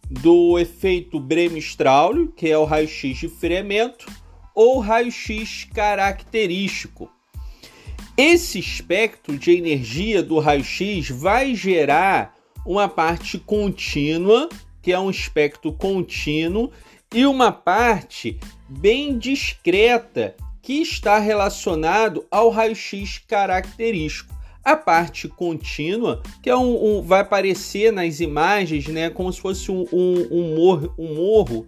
do 0.10 0.58
efeito 0.58 1.20
Bremsstrahlung, 1.20 2.28
que 2.36 2.50
é 2.50 2.58
o 2.58 2.66
raio-x 2.66 3.18
de 3.18 3.28
friamento, 3.28 4.06
ou 4.56 4.80
raio-x 4.80 5.68
característico. 5.74 7.10
Esse 8.18 8.60
espectro 8.60 9.38
de 9.38 9.52
energia 9.52 10.22
do 10.22 10.40
raio-x 10.40 11.10
vai 11.10 11.56
gerar 11.56 12.36
uma 12.66 12.90
parte 12.90 13.38
contínua, 13.38 14.50
que 14.82 14.92
é 14.92 15.00
um 15.00 15.10
espectro 15.10 15.72
contínuo, 15.72 16.72
e 17.14 17.26
uma 17.26 17.52
parte 17.52 18.40
bem 18.68 19.18
discreta, 19.18 20.36
que 20.62 20.82
está 20.82 21.18
relacionado 21.18 22.26
ao 22.30 22.50
raio-x 22.50 23.20
característico. 23.28 24.39
A 24.64 24.76
parte 24.76 25.28
contínua, 25.28 26.22
que 26.44 26.50
é 26.50 26.56
um, 26.56 27.00
um, 27.00 27.02
vai 27.02 27.22
aparecer 27.22 27.92
nas 27.92 28.20
imagens, 28.20 28.88
né, 28.88 29.10
como 29.10 29.32
se 29.32 29.40
fosse 29.40 29.72
um, 29.72 29.86
um, 29.92 30.28
um, 30.32 30.56
morro, 30.56 30.94
um 30.98 31.16
morro. 31.16 31.68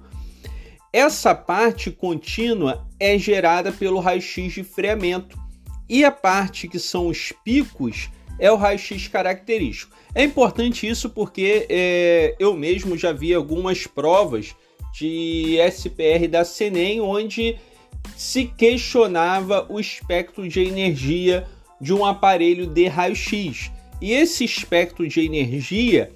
Essa 0.91 1.33
parte 1.33 1.89
contínua 1.89 2.85
é 2.99 3.17
gerada 3.17 3.71
pelo 3.71 3.99
raio-x 3.99 4.53
de 4.53 4.63
freamento. 4.63 5.39
E 5.87 6.03
a 6.03 6.11
parte 6.11 6.67
que 6.67 6.79
são 6.79 7.07
os 7.07 7.33
picos 7.43 8.09
é 8.37 8.51
o 8.51 8.55
raio-x 8.55 9.07
característico. 9.07 9.95
É 10.13 10.23
importante 10.23 10.87
isso 10.87 11.09
porque 11.09 11.65
é, 11.69 12.35
eu 12.39 12.53
mesmo 12.55 12.97
já 12.97 13.13
vi 13.13 13.33
algumas 13.33 13.87
provas 13.87 14.53
de 14.93 15.57
SPR 15.69 16.27
da 16.29 16.43
CENEM 16.43 16.99
onde 16.99 17.57
se 18.15 18.45
questionava 18.45 19.65
o 19.69 19.79
espectro 19.79 20.47
de 20.47 20.61
energia 20.61 21.47
de 21.81 21.93
um 21.93 22.05
aparelho 22.05 22.67
de 22.67 22.87
raio-x. 22.87 23.71
E 23.99 24.13
esse 24.13 24.45
espectro 24.45 25.07
de 25.07 25.19
energia 25.19 26.11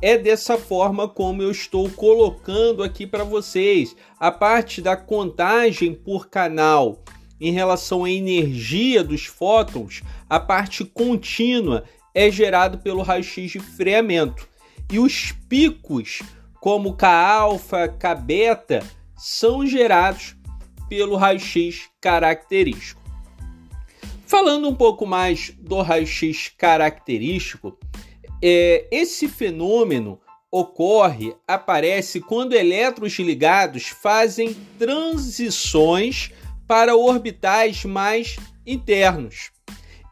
é 0.00 0.16
dessa 0.16 0.56
forma 0.56 1.08
como 1.08 1.42
eu 1.42 1.50
estou 1.50 1.90
colocando 1.90 2.82
aqui 2.82 3.06
para 3.06 3.24
vocês. 3.24 3.96
A 4.18 4.30
parte 4.30 4.80
da 4.80 4.96
contagem 4.96 5.92
por 5.92 6.28
canal 6.28 7.02
em 7.40 7.52
relação 7.52 8.04
à 8.04 8.10
energia 8.10 9.02
dos 9.02 9.26
fótons, 9.26 10.02
a 10.28 10.40
parte 10.40 10.84
contínua 10.84 11.84
é 12.14 12.30
gerado 12.30 12.78
pelo 12.78 13.02
raio-x 13.02 13.50
de 13.50 13.60
freamento. 13.60 14.48
E 14.90 14.98
os 14.98 15.32
picos, 15.48 16.22
como 16.60 16.94
K-alfa, 16.94 17.88
K-beta, 17.88 18.82
são 19.16 19.66
gerados 19.66 20.36
pelo 20.88 21.16
raio-x 21.16 21.88
característico. 22.00 23.00
Falando 24.28 24.68
um 24.68 24.74
pouco 24.74 25.06
mais 25.06 25.54
do 25.58 25.80
raio-x 25.80 26.52
característico, 26.58 27.78
é, 28.44 28.86
esse 28.92 29.26
fenômeno 29.26 30.20
ocorre, 30.52 31.34
aparece 31.46 32.20
quando 32.20 32.52
elétrons 32.52 33.18
ligados 33.18 33.86
fazem 33.86 34.54
transições 34.78 36.30
para 36.66 36.94
orbitais 36.94 37.86
mais 37.86 38.36
internos, 38.66 39.50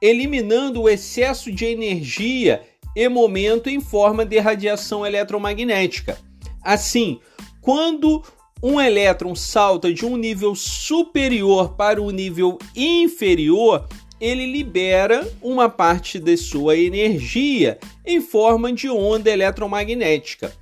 eliminando 0.01 0.81
o 0.81 0.89
excesso 0.89 1.53
de 1.53 1.67
energia 1.67 2.63
e 2.97 3.07
momento 3.11 3.69
em 3.69 3.81
forma 3.81 4.25
de 4.25 4.39
radiação 4.39 5.05
eletromagnética. 5.05 6.19
Assim, 6.63 7.21
quando 7.61 8.25
um 8.63 8.81
elétron 8.81 9.35
salta 9.35 9.93
de 9.93 10.07
um 10.07 10.17
nível 10.17 10.55
superior 10.55 11.75
para 11.75 12.01
o 12.01 12.07
um 12.07 12.11
nível 12.11 12.59
inferior, 12.75 13.87
ele 14.21 14.47
libera 14.47 15.31
uma 15.43 15.69
parte 15.69 16.19
de 16.19 16.37
sua 16.37 16.77
energia 16.77 17.79
em 18.05 18.21
forma 18.21 18.73
de 18.73 18.89
onda 18.89 19.31
eletromagnética. 19.31 20.53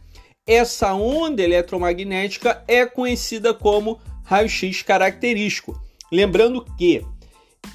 Essa 0.46 0.92
onda 0.94 1.42
eletromagnética 1.42 2.62
é 2.68 2.84
conhecida 2.84 3.54
como 3.54 4.00
raio-x 4.24 4.82
característico. 4.82 5.80
Lembrando 6.10 6.64
que 6.76 7.02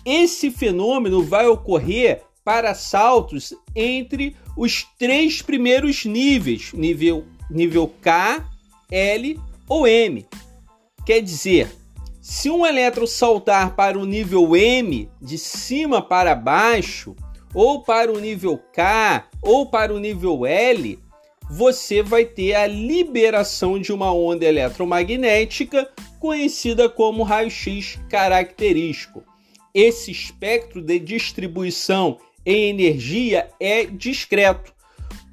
esse 0.05 0.51
fenômeno 0.51 1.23
vai 1.23 1.47
ocorrer 1.47 2.21
para 2.43 2.73
saltos 2.73 3.53
entre 3.75 4.35
os 4.57 4.85
três 4.97 5.41
primeiros 5.41 6.05
níveis, 6.05 6.73
nível, 6.73 7.25
nível 7.49 7.87
K, 8.01 8.45
L 8.91 9.39
ou 9.67 9.87
M. 9.87 10.25
Quer 11.05 11.21
dizer, 11.21 11.69
se 12.29 12.47
um 12.47 12.63
elétron 12.63 13.07
saltar 13.07 13.75
para 13.75 13.97
o 13.97 14.05
nível 14.05 14.55
M, 14.55 15.09
de 15.19 15.35
cima 15.35 15.99
para 15.99 16.35
baixo, 16.35 17.15
ou 17.55 17.81
para 17.81 18.11
o 18.13 18.19
nível 18.19 18.55
K, 18.71 19.27
ou 19.41 19.65
para 19.65 19.91
o 19.91 19.97
nível 19.97 20.45
L, 20.45 20.99
você 21.49 22.03
vai 22.03 22.25
ter 22.25 22.53
a 22.53 22.67
liberação 22.67 23.79
de 23.79 23.91
uma 23.91 24.13
onda 24.13 24.45
eletromagnética 24.45 25.89
conhecida 26.19 26.87
como 26.87 27.23
raio-x 27.23 27.97
característico. 28.07 29.23
Esse 29.73 30.11
espectro 30.11 30.83
de 30.83 30.99
distribuição 30.99 32.19
em 32.45 32.69
energia 32.69 33.49
é 33.59 33.85
discreto, 33.85 34.71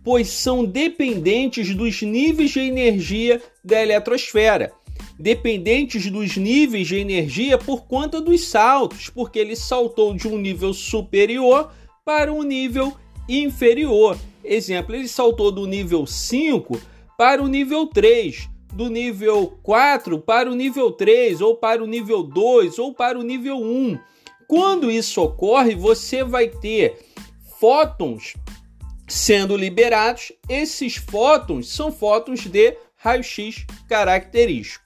pois 0.02 0.28
são 0.28 0.64
dependentes 0.64 1.74
dos 1.74 2.00
níveis 2.00 2.52
de 2.52 2.60
energia 2.60 3.42
da 3.62 3.82
eletrosfera 3.82 4.72
dependentes 5.18 6.10
dos 6.10 6.36
níveis 6.36 6.86
de 6.86 6.96
energia 6.96 7.56
por 7.56 7.86
conta 7.86 8.20
dos 8.20 8.44
saltos, 8.44 9.08
porque 9.08 9.38
ele 9.38 9.56
saltou 9.56 10.14
de 10.14 10.28
um 10.28 10.38
nível 10.38 10.72
superior 10.74 11.72
para 12.04 12.32
um 12.32 12.42
nível 12.42 12.94
inferior. 13.28 14.16
Exemplo, 14.44 14.94
ele 14.94 15.08
saltou 15.08 15.50
do 15.50 15.66
nível 15.66 16.06
5 16.06 16.80
para 17.16 17.42
o 17.42 17.48
nível 17.48 17.86
3, 17.86 18.48
do 18.72 18.88
nível 18.88 19.58
4 19.62 20.18
para 20.20 20.50
o 20.50 20.54
nível 20.54 20.92
3, 20.92 21.40
ou 21.40 21.56
para 21.56 21.82
o 21.82 21.86
nível 21.86 22.22
2, 22.22 22.78
ou 22.78 22.92
para 22.92 23.18
o 23.18 23.22
nível 23.22 23.56
1. 23.56 23.98
Quando 24.46 24.90
isso 24.90 25.20
ocorre, 25.20 25.74
você 25.74 26.22
vai 26.22 26.48
ter 26.48 26.98
fótons 27.58 28.34
sendo 29.08 29.56
liberados. 29.56 30.30
Esses 30.48 30.96
fótons 30.96 31.68
são 31.68 31.90
fótons 31.90 32.46
de 32.46 32.76
raio-x 32.96 33.66
característico. 33.88 34.85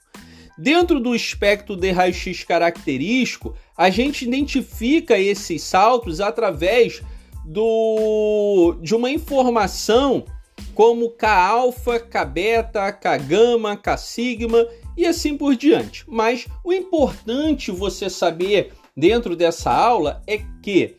Dentro 0.61 0.99
do 0.99 1.15
espectro 1.15 1.75
de 1.75 1.89
raio-x 1.89 2.43
característico, 2.43 3.55
a 3.75 3.89
gente 3.89 4.23
identifica 4.25 5.17
esses 5.17 5.63
saltos 5.63 6.21
através 6.21 7.01
do, 7.43 8.77
de 8.79 8.93
uma 8.93 9.09
informação 9.09 10.23
como 10.75 11.09
K-alfa, 11.09 11.99
K-beta, 11.99 12.91
K-gama, 12.91 13.75
K-sigma 13.75 14.67
e 14.95 15.07
assim 15.07 15.35
por 15.35 15.55
diante. 15.55 16.05
Mas 16.07 16.47
o 16.63 16.71
importante 16.71 17.71
você 17.71 18.07
saber 18.07 18.71
dentro 18.95 19.35
dessa 19.35 19.71
aula 19.71 20.21
é 20.27 20.41
que 20.61 20.95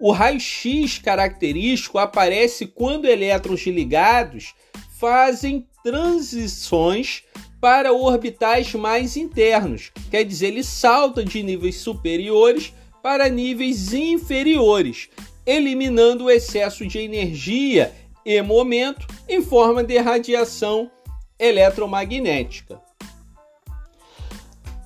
o 0.00 0.10
raio-x 0.10 1.00
característico 1.00 1.98
aparece 1.98 2.66
quando 2.66 3.04
elétrons 3.04 3.66
ligados 3.66 4.54
fazem 4.98 5.66
transições 5.84 7.24
para 7.62 7.92
orbitais 7.92 8.74
mais 8.74 9.16
internos, 9.16 9.92
quer 10.10 10.24
dizer, 10.24 10.48
ele 10.48 10.64
salta 10.64 11.24
de 11.24 11.44
níveis 11.44 11.76
superiores 11.76 12.74
para 13.00 13.28
níveis 13.28 13.92
inferiores, 13.92 15.08
eliminando 15.46 16.24
o 16.24 16.30
excesso 16.30 16.84
de 16.84 16.98
energia 16.98 17.94
e 18.26 18.42
momento 18.42 19.06
em 19.28 19.40
forma 19.40 19.84
de 19.84 19.96
radiação 19.96 20.90
eletromagnética. 21.38 22.82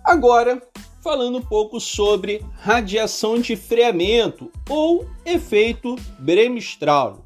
Agora, 0.05 0.63
falando 1.03 1.39
um 1.39 1.43
pouco 1.43 1.81
sobre 1.81 2.45
radiação 2.57 3.41
de 3.41 3.57
freamento 3.57 4.53
ou 4.69 5.09
efeito 5.25 5.97
Bremsstrahlung. 6.19 7.23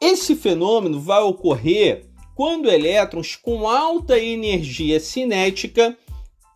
Esse 0.00 0.36
fenômeno 0.36 1.00
vai 1.00 1.22
ocorrer 1.22 2.07
quando 2.38 2.70
elétrons 2.70 3.34
com 3.34 3.68
alta 3.68 4.16
energia 4.16 5.00
cinética 5.00 5.98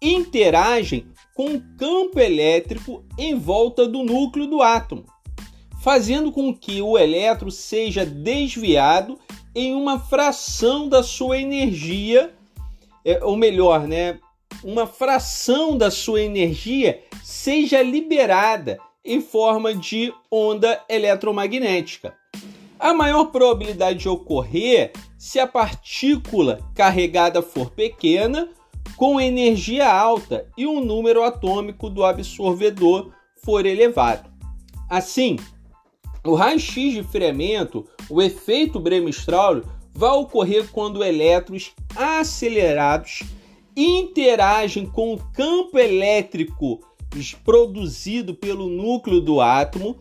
interagem 0.01 1.09
com 1.35 1.57
o 1.57 1.63
campo 1.77 2.21
elétrico 2.21 3.05
em 3.19 3.37
volta 3.37 3.89
do 3.89 4.05
núcleo 4.05 4.47
do 4.47 4.63
átomo, 4.63 5.05
fazendo 5.83 6.31
com 6.31 6.55
que 6.55 6.81
o 6.81 6.97
elétron 6.97 7.51
seja 7.51 8.07
desviado 8.07 9.19
em 9.57 9.75
uma 9.75 9.99
fração 9.99 10.89
da 10.89 11.03
sua 11.03 11.37
energia, 11.41 12.33
é, 13.05 13.19
ou 13.25 13.37
melhor, 13.37 13.89
né, 13.89 14.21
uma 14.63 14.87
fração 14.87 15.77
da 15.77 15.91
sua 15.91 16.23
energia 16.23 17.03
seja 17.25 17.83
liberada 17.83 18.79
em 19.05 19.21
forma 19.21 19.75
de 19.75 20.15
onda 20.31 20.81
eletromagnética. 20.89 22.15
A 22.79 22.95
maior 22.95 23.33
probabilidade 23.33 23.99
de 23.99 24.09
ocorrer 24.09 24.93
se 25.23 25.39
a 25.39 25.47
partícula 25.47 26.59
carregada 26.75 27.41
for 27.41 27.71
pequena, 27.71 28.49
com 28.97 29.21
energia 29.21 29.89
alta 29.89 30.49
e 30.59 30.67
o 30.67 30.81
número 30.81 31.23
atômico 31.23 31.89
do 31.89 32.05
absorvedor 32.05 33.13
for 33.37 33.65
elevado. 33.65 34.29
Assim, 34.91 35.37
o 36.25 36.35
raio-x 36.35 36.95
de 36.95 37.05
friamento, 37.05 37.87
o 38.11 38.21
efeito 38.21 38.81
Bremsstrahlung, 38.81 39.63
vai 39.95 40.11
ocorrer 40.11 40.69
quando 40.73 41.05
elétrons 41.05 41.71
acelerados 41.95 43.23
interagem 43.77 44.87
com 44.87 45.15
o 45.15 45.23
campo 45.33 45.79
elétrico 45.79 46.81
produzido 47.45 48.35
pelo 48.35 48.69
núcleo 48.69 49.21
do 49.21 49.41
átomo. 49.41 49.97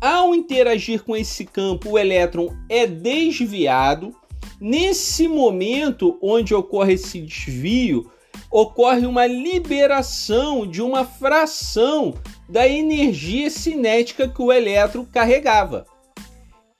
Ao 0.00 0.32
interagir 0.32 1.02
com 1.02 1.16
esse 1.16 1.44
campo, 1.44 1.90
o 1.90 1.98
elétron 1.98 2.54
é 2.68 2.86
desviado. 2.86 4.14
Nesse 4.60 5.26
momento 5.26 6.18
onde 6.20 6.54
ocorre 6.54 6.92
esse 6.92 7.18
desvio, 7.20 8.10
ocorre 8.50 9.06
uma 9.06 9.26
liberação 9.26 10.66
de 10.66 10.82
uma 10.82 11.04
fração 11.04 12.14
da 12.46 12.68
energia 12.68 13.48
cinética 13.48 14.28
que 14.28 14.42
o 14.42 14.52
elétron 14.52 15.06
carregava. 15.06 15.86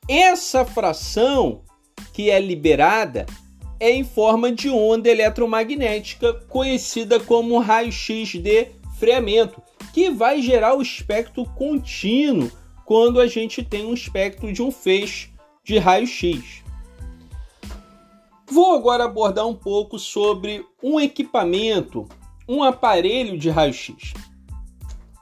Essa 0.07 0.65
fração 0.65 1.63
que 2.13 2.29
é 2.29 2.39
liberada 2.39 3.25
é 3.79 3.91
em 3.91 4.05
forma 4.05 4.53
de 4.53 4.69
onda 4.69 5.09
eletromagnética, 5.09 6.35
conhecida 6.49 7.19
como 7.19 7.59
raio-x 7.59 8.29
de 8.35 8.67
freamento, 8.99 9.63
que 9.95 10.11
vai 10.11 10.43
gerar 10.43 10.75
o 10.75 10.83
espectro 10.83 11.47
contínuo 11.57 12.51
quando 12.85 13.21
a 13.21 13.27
gente 13.27 13.63
tem 13.63 13.87
um 13.87 13.95
espectro 13.95 14.53
de 14.53 14.61
um 14.61 14.71
feixe 14.71 15.31
de 15.65 15.79
raio-x. 15.79 16.63
Vou 18.51 18.75
agora 18.75 19.05
abordar 19.05 19.47
um 19.47 19.55
pouco 19.55 19.97
sobre 19.97 20.67
um 20.83 20.99
equipamento, 20.99 22.09
um 22.49 22.65
aparelho 22.65 23.39
de 23.39 23.49
raio-x. 23.49 24.13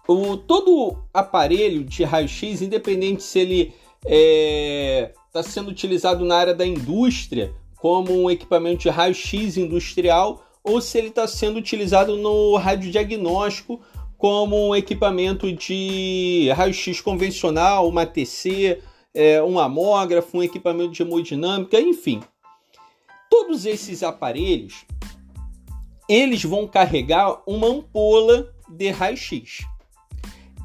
O, 0.09 0.39
todo 0.39 0.97
aparelho 1.13 1.85
de 1.85 2.05
raio-x, 2.05 2.63
independente 2.63 3.23
se 3.23 3.39
ele 3.39 3.75
está 3.99 4.07
é, 4.07 5.13
tá 5.31 5.43
sendo 5.43 5.69
utilizado 5.69 6.25
na 6.25 6.37
área 6.37 6.55
da 6.55 6.67
indústria 6.67 7.53
como 7.77 8.19
um 8.19 8.31
equipamento 8.31 8.85
de 8.85 8.89
raio-x 8.89 9.59
industrial 9.59 10.43
ou 10.65 10.81
se 10.81 10.97
ele 10.97 11.09
está 11.09 11.29
sendo 11.29 11.59
utilizado 11.59 12.17
no 12.17 12.57
radiodiagnóstico 12.57 13.79
como 14.17 14.69
um 14.69 14.75
equipamento 14.75 15.53
de 15.53 16.51
raio-x 16.57 17.03
convencional, 17.03 17.87
uma 17.87 18.07
TC, 18.07 18.81
é, 19.13 19.43
um 19.43 19.59
amógrafo, 19.59 20.39
um 20.39 20.43
equipamento 20.43 20.93
de 20.93 21.03
hemodinâmica, 21.03 21.79
enfim. 21.79 22.23
Todos 23.31 23.67
esses 23.67 24.03
aparelhos 24.03 24.85
eles 26.09 26.43
vão 26.43 26.67
carregar 26.67 27.43
uma 27.47 27.67
ampola 27.67 28.51
de 28.69 28.91
raio-x. 28.91 29.67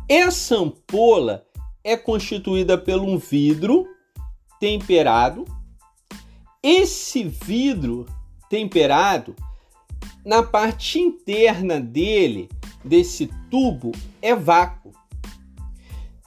Essa 0.08 0.56
ampola 0.56 1.46
é 1.84 1.98
constituída 1.98 2.78
por 2.78 3.00
um 3.00 3.18
vidro 3.18 3.88
temperado. 4.60 5.44
Esse 6.62 7.26
vidro 7.26 8.06
temperado, 8.50 9.36
na 10.26 10.42
parte 10.42 10.98
interna 10.98 11.82
dele, 11.82 12.48
desse 12.84 13.30
tubo, 13.52 13.92
é 14.22 14.34
vácuo. 14.34 14.94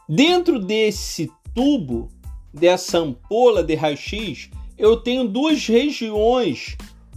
Dentro 0.07 0.59
desse 0.59 1.33
tubo, 1.55 2.09
dessa 2.53 2.99
ampola 2.99 3.63
de 3.63 3.75
raio-x, 3.75 4.51
eu 4.79 4.97
tenho 4.97 5.27
duas 5.27 5.67
regiões 5.67 6.77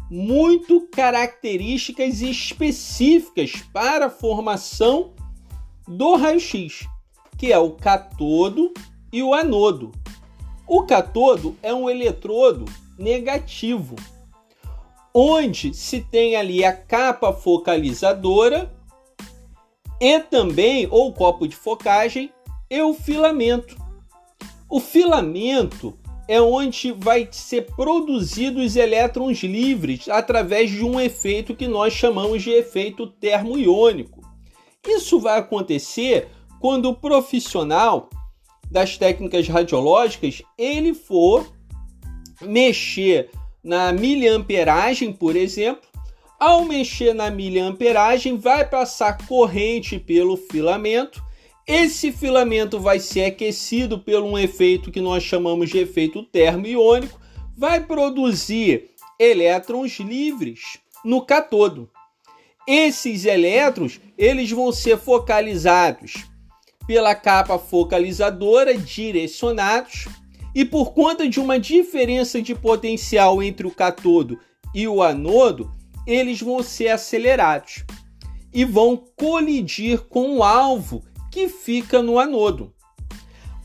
muito 0.09 0.87
características 0.91 2.21
específicas 2.21 3.53
para 3.71 4.07
a 4.07 4.09
formação 4.09 5.13
do 5.87 6.15
raio-x, 6.15 6.87
que 7.37 7.51
é 7.51 7.59
o 7.59 7.71
catodo 7.71 8.73
e 9.11 9.21
o 9.21 9.33
anodo. 9.33 9.91
O 10.65 10.83
catodo 10.83 11.55
é 11.61 11.73
um 11.73 11.89
eletrodo 11.89 12.65
negativo, 12.97 13.95
onde 15.13 15.73
se 15.73 16.01
tem 16.01 16.35
ali 16.35 16.63
a 16.63 16.73
capa 16.73 17.33
focalizadora 17.33 18.73
e 19.99 20.19
também 20.19 20.87
ou 20.89 21.13
copo 21.13 21.47
de 21.47 21.55
focagem 21.55 22.31
e 22.69 22.81
o 22.81 22.93
filamento. 22.93 23.75
O 24.69 24.79
filamento 24.79 25.97
é 26.29 26.39
onde 26.39 26.91
vai 26.91 27.27
ser 27.31 27.63
produzidos 27.75 28.63
os 28.63 28.75
elétrons 28.75 29.39
livres 29.39 30.07
através 30.07 30.69
de 30.69 30.85
um 30.85 30.99
efeito 30.99 31.55
que 31.55 31.67
nós 31.67 31.91
chamamos 31.91 32.43
de 32.43 32.51
efeito 32.51 33.07
termoiônico. 33.07 34.21
Isso 34.87 35.19
vai 35.19 35.39
acontecer 35.39 36.27
quando 36.59 36.87
o 36.87 36.95
profissional 36.95 38.11
das 38.69 38.95
técnicas 38.95 39.47
radiológicas 39.47 40.43
ele 40.55 40.93
for 40.93 41.51
mexer 42.39 43.31
na 43.63 43.91
miliamperagem, 43.91 45.11
por 45.11 45.35
exemplo. 45.35 45.89
Ao 46.39 46.63
mexer 46.63 47.15
na 47.15 47.31
miliamperagem, 47.31 48.37
vai 48.37 48.69
passar 48.69 49.17
corrente 49.27 49.97
pelo 49.97 50.37
filamento 50.37 51.23
esse 51.69 52.11
filamento 52.11 52.79
vai 52.79 52.99
ser 52.99 53.25
aquecido 53.25 53.99
por 53.99 54.23
um 54.23 54.35
efeito 54.35 54.89
que 54.89 54.99
nós 54.99 55.21
chamamos 55.21 55.69
de 55.69 55.77
efeito 55.77 56.23
termoiônico, 56.23 57.21
vai 57.55 57.79
produzir 57.79 58.89
elétrons 59.19 59.99
livres 59.99 60.79
no 61.05 61.21
catodo. 61.21 61.87
Esses 62.65 63.23
elétrons, 63.23 64.01
eles 64.17 64.49
vão 64.49 64.71
ser 64.71 64.97
focalizados 64.97 66.13
pela 66.87 67.13
capa 67.13 67.59
focalizadora, 67.59 68.75
direcionados, 68.75 70.07
e 70.55 70.65
por 70.65 70.91
conta 70.91 71.29
de 71.29 71.39
uma 71.39 71.59
diferença 71.59 72.41
de 72.41 72.55
potencial 72.55 73.43
entre 73.43 73.67
o 73.67 73.71
catodo 73.71 74.39
e 74.73 74.87
o 74.87 75.03
anodo, 75.03 75.71
eles 76.07 76.41
vão 76.41 76.63
ser 76.63 76.87
acelerados 76.87 77.85
e 78.51 78.65
vão 78.65 78.97
colidir 79.15 79.99
com 80.09 80.37
o 80.37 80.43
alvo 80.43 81.03
que 81.31 81.47
fica 81.47 82.01
no 82.01 82.19
anodo. 82.19 82.73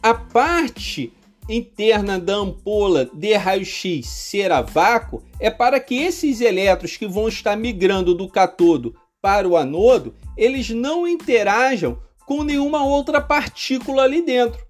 A 0.02 0.14
parte 0.14 1.12
interna 1.48 2.18
da 2.18 2.34
ampola 2.34 3.08
de 3.12 3.34
raio-x 3.34 4.06
ser 4.06 4.50
a 4.50 4.62
vácuo 4.62 5.22
é 5.38 5.50
para 5.50 5.78
que 5.78 5.96
esses 5.96 6.40
elétrons 6.40 6.96
que 6.96 7.06
vão 7.06 7.28
estar 7.28 7.56
migrando 7.56 8.14
do 8.14 8.28
catodo 8.28 8.94
para 9.20 9.48
o 9.48 9.56
anodo, 9.56 10.14
eles 10.36 10.70
não 10.70 11.06
interajam 11.06 11.98
com 12.26 12.42
nenhuma 12.42 12.84
outra 12.84 13.20
partícula 13.20 14.02
ali 14.02 14.22
dentro. 14.22 14.64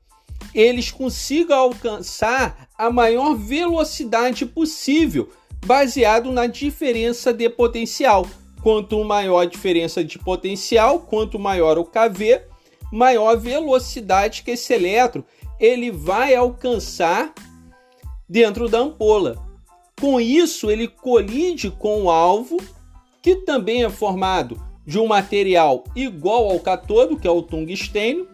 Eles 0.55 0.91
consigam 0.91 1.59
alcançar 1.59 2.69
a 2.79 2.91
maior 2.91 3.35
velocidade 3.35 4.47
possível, 4.47 5.29
baseado 5.67 6.31
na 6.31 6.47
diferença 6.47 7.33
de 7.33 7.49
potencial. 7.49 8.27
Quanto 8.63 9.03
maior 9.05 9.41
a 9.41 9.45
diferença 9.45 10.05
de 10.05 10.19
potencial, 10.19 11.01
quanto 11.01 11.39
maior 11.39 11.77
o 11.77 11.85
KV, 11.85 12.43
maior 12.95 13.37
velocidade 13.37 14.45
que 14.45 14.53
esse 14.53 14.73
elétron 14.73 15.25
ele 15.59 15.91
vai 15.91 16.33
alcançar 16.33 17.35
dentro 18.29 18.69
da 18.69 18.79
ampola. 18.79 19.45
Com 20.01 20.21
isso, 20.21 20.71
ele 20.71 20.87
colide 20.87 21.71
com 21.73 22.05
o 22.05 22.11
alvo, 22.11 22.57
que 23.21 23.37
também 23.37 23.83
é 23.83 23.91
formado 23.91 24.63
de 24.87 24.97
um 24.99 25.09
material 25.09 25.83
igual 25.97 26.49
ao 26.49 26.61
catodo, 26.61 27.17
que 27.17 27.27
é 27.27 27.31
o 27.31 27.43
tungstênio, 27.43 28.29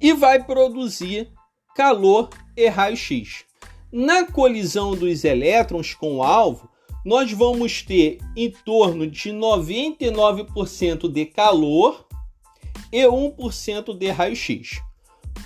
e 0.00 0.12
vai 0.12 0.42
produzir 0.42 1.30
calor 1.76 2.30
e 2.56 2.66
raio-x. 2.66 3.44
Na 3.92 4.24
colisão 4.24 4.96
dos 4.96 5.22
elétrons 5.22 5.94
com 5.94 6.16
o 6.16 6.22
alvo, 6.24 6.68
nós 7.04 7.30
vamos 7.30 7.82
ter 7.82 8.18
em 8.36 8.50
torno 8.50 9.06
de 9.06 9.30
99% 9.30 11.08
de 11.08 11.26
calor 11.26 12.04
e 12.94 13.02
1% 13.02 13.98
de 13.98 14.08
raio-x. 14.08 14.80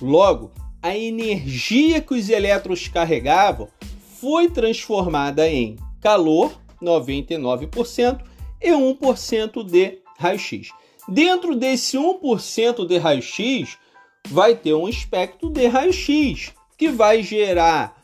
Logo, 0.02 0.52
a 0.82 0.94
energia 0.94 1.98
que 1.98 2.12
os 2.12 2.28
elétrons 2.28 2.88
carregavam 2.88 3.68
foi 4.20 4.50
transformada 4.50 5.48
em 5.48 5.76
calor, 5.98 6.60
99%, 6.82 8.20
e 8.60 8.70
1% 8.70 9.64
de 9.64 9.98
raio-x. 10.18 10.68
Dentro 11.08 11.56
desse 11.56 11.96
1% 11.96 12.86
de 12.86 12.98
raio-x, 12.98 13.78
vai 14.28 14.54
ter 14.54 14.74
um 14.74 14.86
espectro 14.86 15.48
de 15.48 15.66
raio-x, 15.68 16.52
que 16.76 16.90
vai 16.90 17.22
gerar 17.22 17.96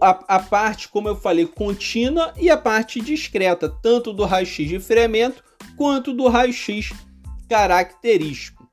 a, 0.00 0.38
parte, 0.38 0.88
como 0.88 1.08
eu 1.08 1.14
falei, 1.14 1.46
contínua 1.46 2.32
e 2.38 2.48
a 2.48 2.56
parte 2.56 3.02
discreta, 3.02 3.68
tanto 3.68 4.14
do 4.14 4.24
raio-x 4.24 4.66
de 4.66 4.80
friamento 4.80 5.44
quanto 5.76 6.14
do 6.14 6.26
raio-x 6.26 6.90
característico. 7.50 8.64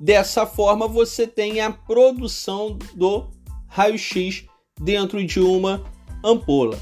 Dessa 0.00 0.44
forma, 0.44 0.88
você 0.88 1.24
tem 1.24 1.60
a 1.60 1.70
produção 1.70 2.76
do 2.94 3.30
raio-x 3.68 4.44
dentro 4.80 5.24
de 5.24 5.38
uma 5.38 5.84
ampola. 6.24 6.78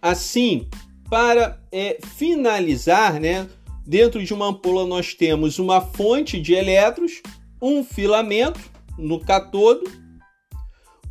Assim, 0.00 0.66
para 1.10 1.62
é, 1.70 1.98
finalizar, 2.16 3.20
né, 3.20 3.46
dentro 3.86 4.24
de 4.24 4.32
uma 4.32 4.46
ampola 4.46 4.86
nós 4.86 5.12
temos 5.12 5.58
uma 5.58 5.80
fonte 5.80 6.40
de 6.40 6.54
elétrons, 6.54 7.20
um 7.60 7.84
filamento 7.84 8.60
no 8.96 9.20
catodo, 9.20 9.84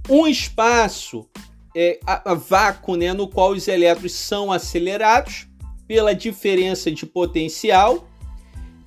um 0.10 0.26
espaço 0.26 1.30
é, 1.76 2.00
a, 2.06 2.32
a 2.32 2.34
vácuo 2.34 2.96
né, 2.96 3.14
no 3.14 3.28
qual 3.28 3.52
os 3.52 3.68
elétrons 3.68 4.14
são 4.14 4.52
acelerados 4.52 5.48
pela 5.88 6.14
diferença 6.14 6.92
de 6.92 7.06
potencial. 7.06 8.08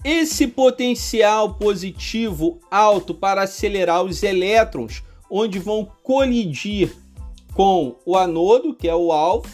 Esse 0.03 0.47
potencial 0.47 1.55
positivo 1.55 2.59
alto 2.71 3.15
para 3.15 3.43
acelerar 3.43 4.03
os 4.03 4.23
elétrons, 4.23 5.03
onde 5.31 5.59
vão 5.59 5.87
colidir 6.03 6.97
com 7.55 7.97
o 8.07 8.17
anodo, 8.17 8.75
que 8.75 8.89
é 8.89 8.95
o 8.95 9.13
alvo, 9.13 9.49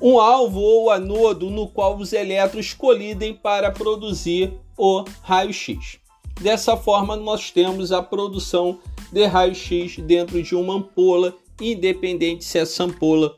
um 0.00 0.18
alvo 0.18 0.60
ou 0.60 0.90
anodo 0.90 1.50
no 1.50 1.68
qual 1.68 1.96
os 1.96 2.12
elétrons 2.12 2.72
colidem 2.72 3.34
para 3.34 3.70
produzir 3.70 4.52
o 4.78 5.04
raio-x. 5.22 5.98
Dessa 6.40 6.76
forma, 6.76 7.16
nós 7.16 7.50
temos 7.50 7.92
a 7.92 8.00
produção 8.00 8.78
de 9.12 9.26
raio-x 9.26 9.98
dentro 9.98 10.42
de 10.42 10.54
uma 10.54 10.74
ampola, 10.74 11.34
independente 11.60 12.44
se 12.44 12.58
essa 12.58 12.84
ampola 12.84 13.36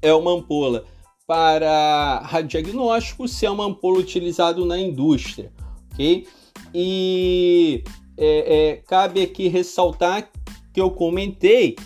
é 0.00 0.14
uma 0.14 0.32
ampola 0.32 0.86
para 1.26 2.20
radiodiagnóstico, 2.24 3.26
se 3.26 3.46
é 3.46 3.50
uma 3.50 3.64
ampola 3.64 3.98
utilizada 3.98 4.64
na 4.64 4.78
indústria, 4.78 5.52
ok? 5.92 6.26
E 6.74 7.82
é, 8.16 8.56
é, 8.56 8.76
cabe 8.86 9.22
aqui 9.22 9.48
ressaltar 9.48 10.30
que 10.72 10.80
eu 10.80 10.90
comentei 10.90 11.76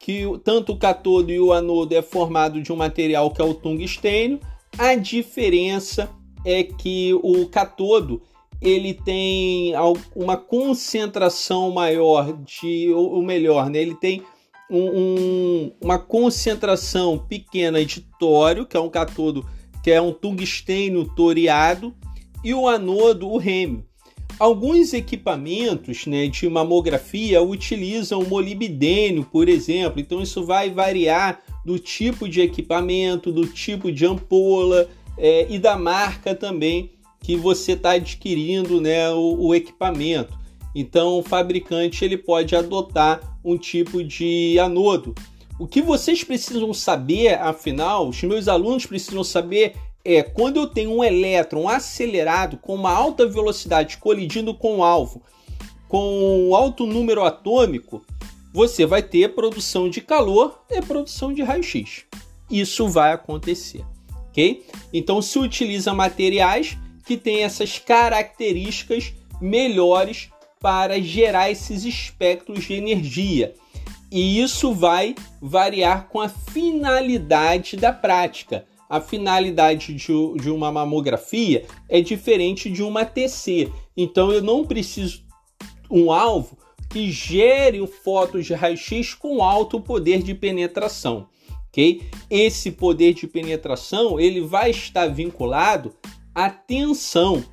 que 0.00 0.24
tanto 0.42 0.72
o 0.72 0.78
catodo 0.78 1.30
e 1.30 1.38
o 1.38 1.52
anodo 1.52 1.94
é 1.94 2.00
formado 2.00 2.62
de 2.62 2.72
um 2.72 2.76
material 2.76 3.30
que 3.30 3.42
é 3.42 3.44
o 3.44 3.54
tungstênio. 3.54 4.40
A 4.78 4.94
diferença 4.94 6.10
é 6.44 6.62
que 6.62 7.12
o 7.22 7.46
catodo 7.48 8.22
ele 8.60 8.94
tem 8.94 9.72
uma 10.16 10.36
concentração 10.36 11.70
maior 11.70 12.32
de, 12.42 12.90
ou 12.92 13.22
melhor, 13.22 13.70
né, 13.70 13.80
ele 13.80 13.94
tem 13.94 14.22
um, 14.70 15.00
um, 15.00 15.72
uma 15.80 15.98
concentração 15.98 17.18
pequena 17.18 17.84
de 17.84 18.00
tório, 18.18 18.66
que 18.66 18.76
é 18.76 18.80
um 18.80 18.90
catodo 18.90 19.46
que 19.82 19.90
é 19.90 20.00
um 20.00 20.12
tungstênio 20.12 21.04
toriado, 21.14 21.94
e 22.44 22.52
o 22.52 22.68
anodo, 22.68 23.28
o 23.28 23.38
rêmio. 23.38 23.84
Alguns 24.38 24.92
equipamentos 24.92 26.06
né, 26.06 26.28
de 26.28 26.48
mamografia 26.48 27.42
utilizam 27.42 28.22
molibdênio, 28.22 29.24
por 29.24 29.48
exemplo, 29.48 30.00
então 30.00 30.22
isso 30.22 30.44
vai 30.44 30.70
variar 30.70 31.40
do 31.64 31.78
tipo 31.78 32.28
de 32.28 32.40
equipamento, 32.40 33.32
do 33.32 33.46
tipo 33.46 33.90
de 33.90 34.06
ampola 34.06 34.88
é, 35.16 35.46
e 35.50 35.58
da 35.58 35.76
marca 35.76 36.34
também 36.34 36.92
que 37.20 37.36
você 37.36 37.72
está 37.72 37.92
adquirindo 37.92 38.80
né, 38.80 39.10
o, 39.10 39.46
o 39.46 39.54
equipamento. 39.54 40.38
Então, 40.74 41.18
o 41.18 41.22
fabricante 41.22 42.04
ele 42.04 42.16
pode 42.16 42.54
adotar 42.54 43.38
um 43.44 43.56
tipo 43.56 44.02
de 44.04 44.58
anodo. 44.58 45.14
O 45.58 45.66
que 45.66 45.82
vocês 45.82 46.22
precisam 46.22 46.72
saber, 46.72 47.34
afinal, 47.34 48.08
os 48.08 48.22
meus 48.22 48.46
alunos 48.46 48.86
precisam 48.86 49.24
saber 49.24 49.74
é 50.04 50.22
quando 50.22 50.58
eu 50.58 50.66
tenho 50.66 50.92
um 50.92 51.04
elétron 51.04 51.68
acelerado 51.68 52.56
com 52.58 52.74
uma 52.74 52.92
alta 52.92 53.26
velocidade 53.26 53.98
colidindo 53.98 54.54
com 54.54 54.78
o 54.78 54.84
alvo, 54.84 55.22
com 55.88 56.54
alto 56.54 56.86
número 56.86 57.24
atômico, 57.24 58.04
você 58.52 58.86
vai 58.86 59.02
ter 59.02 59.34
produção 59.34 59.90
de 59.90 60.00
calor 60.00 60.62
e 60.70 60.80
produção 60.80 61.32
de 61.32 61.42
raio-x. 61.42 62.04
Isso 62.50 62.88
vai 62.88 63.12
acontecer, 63.12 63.84
ok? 64.28 64.64
Então 64.92 65.20
se 65.20 65.38
utiliza 65.38 65.92
materiais 65.92 66.76
que 67.04 67.16
têm 67.16 67.42
essas 67.42 67.78
características 67.78 69.12
melhores 69.40 70.30
para 70.60 71.00
gerar 71.00 71.50
esses 71.50 71.84
espectros 71.84 72.64
de 72.64 72.74
energia. 72.74 73.54
E 74.10 74.40
isso 74.40 74.72
vai 74.72 75.14
variar 75.40 76.08
com 76.08 76.20
a 76.20 76.28
finalidade 76.28 77.76
da 77.76 77.92
prática. 77.92 78.66
A 78.88 79.00
finalidade 79.00 79.92
de, 79.92 80.12
de 80.36 80.50
uma 80.50 80.72
mamografia 80.72 81.66
é 81.88 82.00
diferente 82.00 82.70
de 82.70 82.82
uma 82.82 83.04
TC. 83.04 83.70
Então 83.94 84.32
eu 84.32 84.42
não 84.42 84.64
preciso 84.64 85.22
um 85.90 86.10
alvo 86.10 86.56
que 86.88 87.10
gere 87.10 87.86
fotos 87.86 88.46
de 88.46 88.54
raio-x 88.54 89.12
com 89.14 89.42
alto 89.42 89.78
poder 89.78 90.22
de 90.22 90.34
penetração, 90.34 91.28
ok? 91.68 92.02
Esse 92.30 92.70
poder 92.70 93.12
de 93.12 93.26
penetração 93.26 94.18
ele 94.18 94.40
vai 94.40 94.70
estar 94.70 95.06
vinculado 95.08 95.94
à 96.34 96.48
tensão 96.48 97.44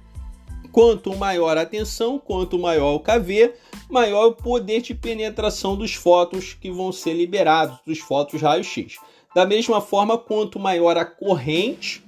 Quanto 0.75 1.15
maior 1.15 1.57
a 1.57 1.65
tensão, 1.65 2.19
quanto 2.19 2.59
maior 2.59 2.95
o 2.95 2.99
KV, 2.99 3.53
maior 3.89 4.25
o 4.25 4.33
poder 4.33 4.81
de 4.81 4.93
penetração 4.93 5.73
dos 5.73 5.93
fótons 5.93 6.53
que 6.53 6.69
vão 6.69 6.91
ser 6.91 7.13
liberados, 7.13 7.79
dos 7.87 7.99
fótons 7.99 8.41
raio-x. 8.41 8.97
Da 9.33 9.45
mesma 9.45 9.79
forma, 9.79 10.17
quanto 10.17 10.59
maior 10.59 10.97
a 10.97 11.05
corrente, 11.05 12.03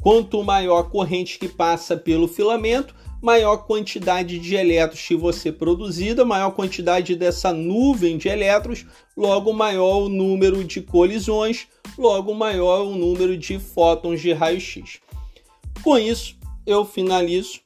quanto 0.00 0.42
maior 0.42 0.78
a 0.78 0.84
corrente 0.84 1.38
que 1.38 1.46
passa 1.46 1.94
pelo 1.94 2.26
filamento, 2.26 2.94
maior 3.20 3.66
quantidade 3.66 4.38
de 4.38 4.54
elétrons 4.54 5.06
que 5.06 5.14
você 5.14 5.52
produzida, 5.52 6.24
maior 6.24 6.52
quantidade 6.52 7.14
dessa 7.14 7.52
nuvem 7.52 8.16
de 8.16 8.30
elétrons, 8.30 8.86
logo 9.14 9.52
maior 9.52 10.04
o 10.04 10.08
número 10.08 10.64
de 10.64 10.80
colisões, 10.80 11.68
logo 11.98 12.32
maior 12.34 12.80
o 12.80 12.96
número 12.96 13.36
de 13.36 13.58
fótons 13.58 14.22
de 14.22 14.32
raio-x. 14.32 15.00
Com 15.82 15.98
isso, 15.98 16.34
eu 16.66 16.82
finalizo 16.86 17.60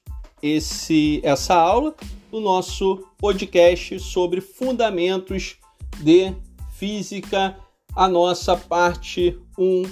esse, 0.45 1.23
essa 1.25 1.55
aula 1.55 1.95
do 2.31 2.39
nosso 2.39 3.03
podcast 3.17 3.99
sobre 3.99 4.43
fundamentos 4.43 5.57
de 6.01 6.35
física, 6.75 7.57
a 7.97 8.07
nossa 8.07 8.55
parte 8.55 9.39
1 9.59 9.85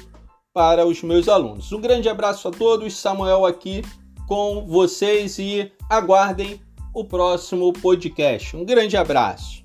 para 0.52 0.84
os 0.84 1.02
meus 1.02 1.26
alunos. 1.26 1.72
Um 1.72 1.80
grande 1.80 2.06
abraço 2.06 2.48
a 2.48 2.50
todos, 2.50 2.94
Samuel 2.94 3.46
aqui 3.46 3.82
com 4.28 4.66
vocês 4.66 5.38
e 5.38 5.72
aguardem 5.88 6.60
o 6.92 7.02
próximo 7.02 7.72
podcast. 7.72 8.54
Um 8.54 8.64
grande 8.64 8.94
abraço. 8.94 9.61